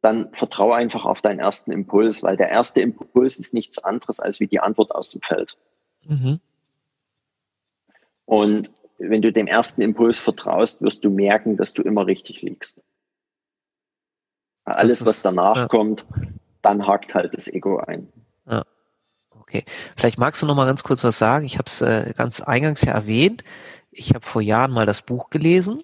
Dann 0.01 0.33
vertraue 0.33 0.75
einfach 0.75 1.05
auf 1.05 1.21
deinen 1.21 1.39
ersten 1.39 1.71
Impuls, 1.71 2.23
weil 2.23 2.37
der 2.37 2.49
erste 2.49 2.81
Impuls 2.81 3.39
ist 3.39 3.53
nichts 3.53 3.83
anderes 3.83 4.19
als 4.19 4.39
wie 4.39 4.47
die 4.47 4.59
Antwort 4.59 4.93
aus 4.93 5.09
dem 5.09 5.21
Feld. 5.21 5.57
Mhm. 6.05 6.39
Und 8.25 8.71
wenn 8.99 9.21
du 9.21 9.31
dem 9.31 9.47
ersten 9.47 9.81
Impuls 9.81 10.19
vertraust, 10.19 10.81
wirst 10.81 11.03
du 11.03 11.09
merken, 11.09 11.57
dass 11.57 11.73
du 11.73 11.81
immer 11.81 12.07
richtig 12.07 12.41
liegst. 12.41 12.81
Alles, 14.65 15.01
ist, 15.01 15.07
was 15.07 15.21
danach 15.21 15.55
ja. 15.55 15.67
kommt, 15.67 16.05
dann 16.61 16.85
hakt 16.85 17.15
halt 17.15 17.33
das 17.33 17.47
Ego 17.47 17.77
ein. 17.77 18.11
Ja. 18.45 18.65
Okay. 19.39 19.63
Vielleicht 19.95 20.17
magst 20.17 20.41
du 20.41 20.45
noch 20.45 20.55
mal 20.55 20.65
ganz 20.65 20.83
kurz 20.83 21.03
was 21.03 21.17
sagen. 21.17 21.45
Ich 21.45 21.57
habe 21.57 21.67
es 21.67 21.81
äh, 21.81 22.13
ganz 22.17 22.41
eingangs 22.41 22.81
ja 22.81 22.91
erwähnt. 22.91 23.43
Ich 23.91 24.13
habe 24.13 24.25
vor 24.25 24.41
Jahren 24.41 24.71
mal 24.71 24.85
das 24.85 25.03
Buch 25.03 25.29
gelesen, 25.29 25.83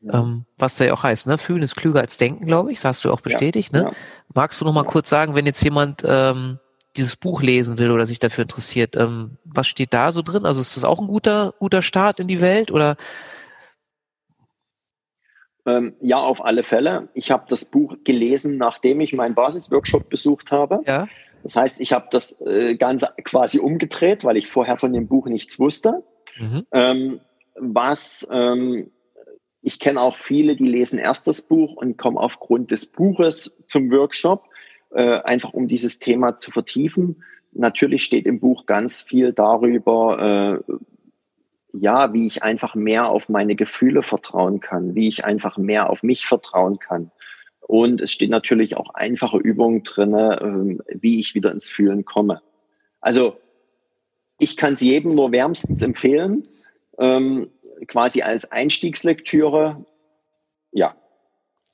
ja. 0.00 0.20
ähm, 0.20 0.44
was 0.56 0.76
da 0.76 0.84
ja 0.84 0.92
auch 0.92 1.02
heißt, 1.02 1.26
ne? 1.26 1.38
Fühlen 1.38 1.62
ist 1.62 1.76
klüger 1.76 2.00
als 2.00 2.18
denken, 2.18 2.46
glaube 2.46 2.72
ich. 2.72 2.78
Das 2.78 2.84
hast 2.84 3.04
du 3.04 3.12
auch 3.12 3.20
bestätigt, 3.20 3.72
ne? 3.72 3.90
Magst 4.34 4.60
du 4.60 4.64
noch 4.64 4.72
mal 4.72 4.84
kurz 4.84 5.08
sagen, 5.10 5.34
wenn 5.34 5.46
jetzt 5.46 5.62
jemand 5.62 6.02
ähm, 6.06 6.58
dieses 6.96 7.16
Buch 7.16 7.42
lesen 7.42 7.78
will 7.78 7.90
oder 7.90 8.06
sich 8.06 8.18
dafür 8.18 8.42
interessiert, 8.42 8.96
ähm, 8.96 9.38
was 9.44 9.66
steht 9.66 9.94
da 9.94 10.12
so 10.12 10.22
drin? 10.22 10.44
Also 10.44 10.60
ist 10.60 10.76
das 10.76 10.84
auch 10.84 11.00
ein 11.00 11.06
guter, 11.06 11.54
guter 11.58 11.82
Start 11.82 12.20
in 12.20 12.28
die 12.28 12.40
Welt 12.40 12.70
oder? 12.70 12.96
Ähm, 15.66 15.94
ja, 16.00 16.16
auf 16.16 16.44
alle 16.44 16.62
Fälle. 16.62 17.08
Ich 17.14 17.30
habe 17.30 17.44
das 17.48 17.66
Buch 17.66 17.96
gelesen, 18.04 18.56
nachdem 18.56 19.00
ich 19.00 19.12
meinen 19.12 19.34
Basisworkshop 19.34 20.08
besucht 20.08 20.50
habe. 20.50 20.80
Ja. 20.86 21.08
Das 21.42 21.56
heißt, 21.56 21.80
ich 21.80 21.92
habe 21.92 22.08
das 22.10 22.40
äh, 22.40 22.76
Ganze 22.76 23.12
quasi 23.24 23.58
umgedreht, 23.58 24.24
weil 24.24 24.36
ich 24.36 24.48
vorher 24.48 24.76
von 24.76 24.92
dem 24.92 25.06
Buch 25.06 25.26
nichts 25.26 25.58
wusste. 25.60 26.02
Mhm. 26.38 26.66
Ähm, 26.72 27.20
was 27.54 28.26
ähm, 28.32 28.90
ich 29.62 29.80
kenne 29.80 30.00
auch 30.00 30.16
viele, 30.16 30.56
die 30.56 30.66
lesen 30.66 30.98
erst 30.98 31.26
das 31.26 31.42
Buch 31.42 31.74
und 31.74 31.96
kommen 31.96 32.16
aufgrund 32.16 32.70
des 32.70 32.86
Buches 32.86 33.58
zum 33.66 33.90
Workshop 33.90 34.44
äh, 34.90 35.20
einfach 35.20 35.52
um 35.52 35.68
dieses 35.68 35.98
Thema 35.98 36.38
zu 36.38 36.50
vertiefen. 36.50 37.22
Natürlich 37.52 38.04
steht 38.04 38.26
im 38.26 38.40
Buch 38.40 38.66
ganz 38.66 39.00
viel 39.00 39.32
darüber, 39.32 40.62
äh, 40.68 40.72
ja, 41.72 42.12
wie 42.12 42.26
ich 42.26 42.42
einfach 42.42 42.74
mehr 42.74 43.08
auf 43.08 43.28
meine 43.28 43.56
Gefühle 43.56 44.02
vertrauen 44.02 44.60
kann, 44.60 44.94
wie 44.94 45.08
ich 45.08 45.24
einfach 45.24 45.58
mehr 45.58 45.90
auf 45.90 46.02
mich 46.02 46.26
vertrauen 46.26 46.78
kann. 46.78 47.10
Und 47.60 48.00
es 48.00 48.12
steht 48.12 48.30
natürlich 48.30 48.76
auch 48.76 48.94
einfache 48.94 49.38
Übungen 49.38 49.82
drin, 49.82 50.14
äh, 50.14 50.78
wie 50.94 51.20
ich 51.20 51.34
wieder 51.34 51.52
ins 51.52 51.68
Fühlen 51.68 52.04
komme. 52.04 52.40
Also 53.00 53.36
ich 54.38 54.56
kann 54.56 54.74
es 54.74 54.80
jedem 54.80 55.14
nur 55.14 55.32
wärmstens 55.32 55.82
empfehlen, 55.82 56.48
ähm, 56.98 57.50
quasi 57.86 58.22
als 58.22 58.50
Einstiegslektüre. 58.50 59.84
Ja. 60.72 60.94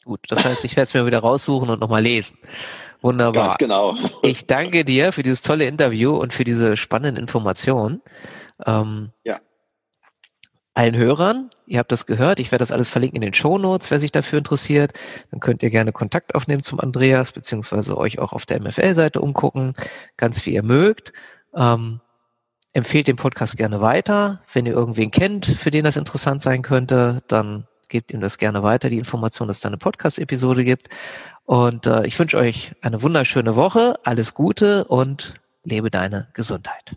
Gut, 0.05 0.21
das 0.29 0.45
heißt, 0.45 0.65
ich 0.65 0.77
werde 0.77 0.85
es 0.85 0.95
mir 0.95 1.07
wieder 1.07 1.21
raussuchen 1.21 1.71
und 1.71 1.81
nochmal 1.81 2.03
lesen. 2.03 2.39
Wunderbar. 3.01 3.49
Ganz 3.49 3.59
genau. 3.59 3.97
Ich 4.23 4.47
danke 4.47 4.85
dir 4.85 5.13
für 5.13 5.23
dieses 5.23 5.43
tolle 5.43 5.67
Interview 5.67 6.17
und 6.17 6.33
für 6.33 6.45
diese 6.45 6.77
spannenden 6.77 7.23
Informationen. 7.23 8.03
Ähm, 8.65 9.13
ja. 9.25 9.41
Allen 10.75 10.97
Hörern, 10.97 11.51
ihr 11.67 11.79
habt 11.79 11.93
das 11.93 12.05
gehört, 12.05 12.41
ich 12.41 12.51
werde 12.51 12.63
das 12.63 12.73
alles 12.73 12.89
verlinken 12.89 13.17
in 13.17 13.23
den 13.23 13.35
Show 13.35 13.59
Notes, 13.59 13.91
wer 13.91 14.01
sich 14.01 14.11
dafür 14.11 14.39
interessiert. 14.39 14.93
Dann 15.31 15.39
könnt 15.39 15.63
ihr 15.63 15.71
gerne 15.71 15.93
Kontakt 15.93 16.35
aufnehmen 16.35 16.63
zum 16.63 16.81
Andreas, 16.81 17.31
beziehungsweise 17.31 17.97
euch 17.97 18.19
auch 18.19 18.33
auf 18.33 18.45
der 18.45 18.61
MFL-Seite 18.61 19.21
umgucken, 19.21 19.75
ganz 20.17 20.45
wie 20.47 20.55
ihr 20.55 20.65
mögt. 20.65 21.13
Ähm, 21.55 22.01
empfehlt 22.75 23.09
den 23.09 23.17
Podcast 23.17 23.57
gerne 23.57 23.81
weiter. 23.81 24.43
Wenn 24.53 24.67
ihr 24.67 24.75
irgendwen 24.75 25.11
kennt, 25.11 25.47
für 25.47 25.71
den 25.71 25.85
das 25.85 25.97
interessant 25.97 26.43
sein 26.43 26.63
könnte, 26.63 27.23
dann 27.29 27.67
gebt 27.89 28.13
ihm 28.13 28.21
das 28.21 28.37
gerne 28.39 28.63
weiter, 28.63 28.91
die 28.91 28.99
Information, 28.99 29.49
dass 29.49 29.59
es 29.59 29.63
da 29.63 29.69
eine 29.69 29.79
Podcast-Episode 29.79 30.65
gibt. 30.65 30.89
Und 31.45 31.87
äh, 31.87 32.07
ich 32.07 32.19
wünsche 32.19 32.37
euch 32.37 32.73
eine 32.83 33.01
wunderschöne 33.03 33.57
Woche, 33.57 33.95
alles 34.05 34.35
Gute 34.35 34.85
und 34.85 35.35
lebe 35.63 35.91
deine 35.91 36.29
Gesundheit. 36.35 36.97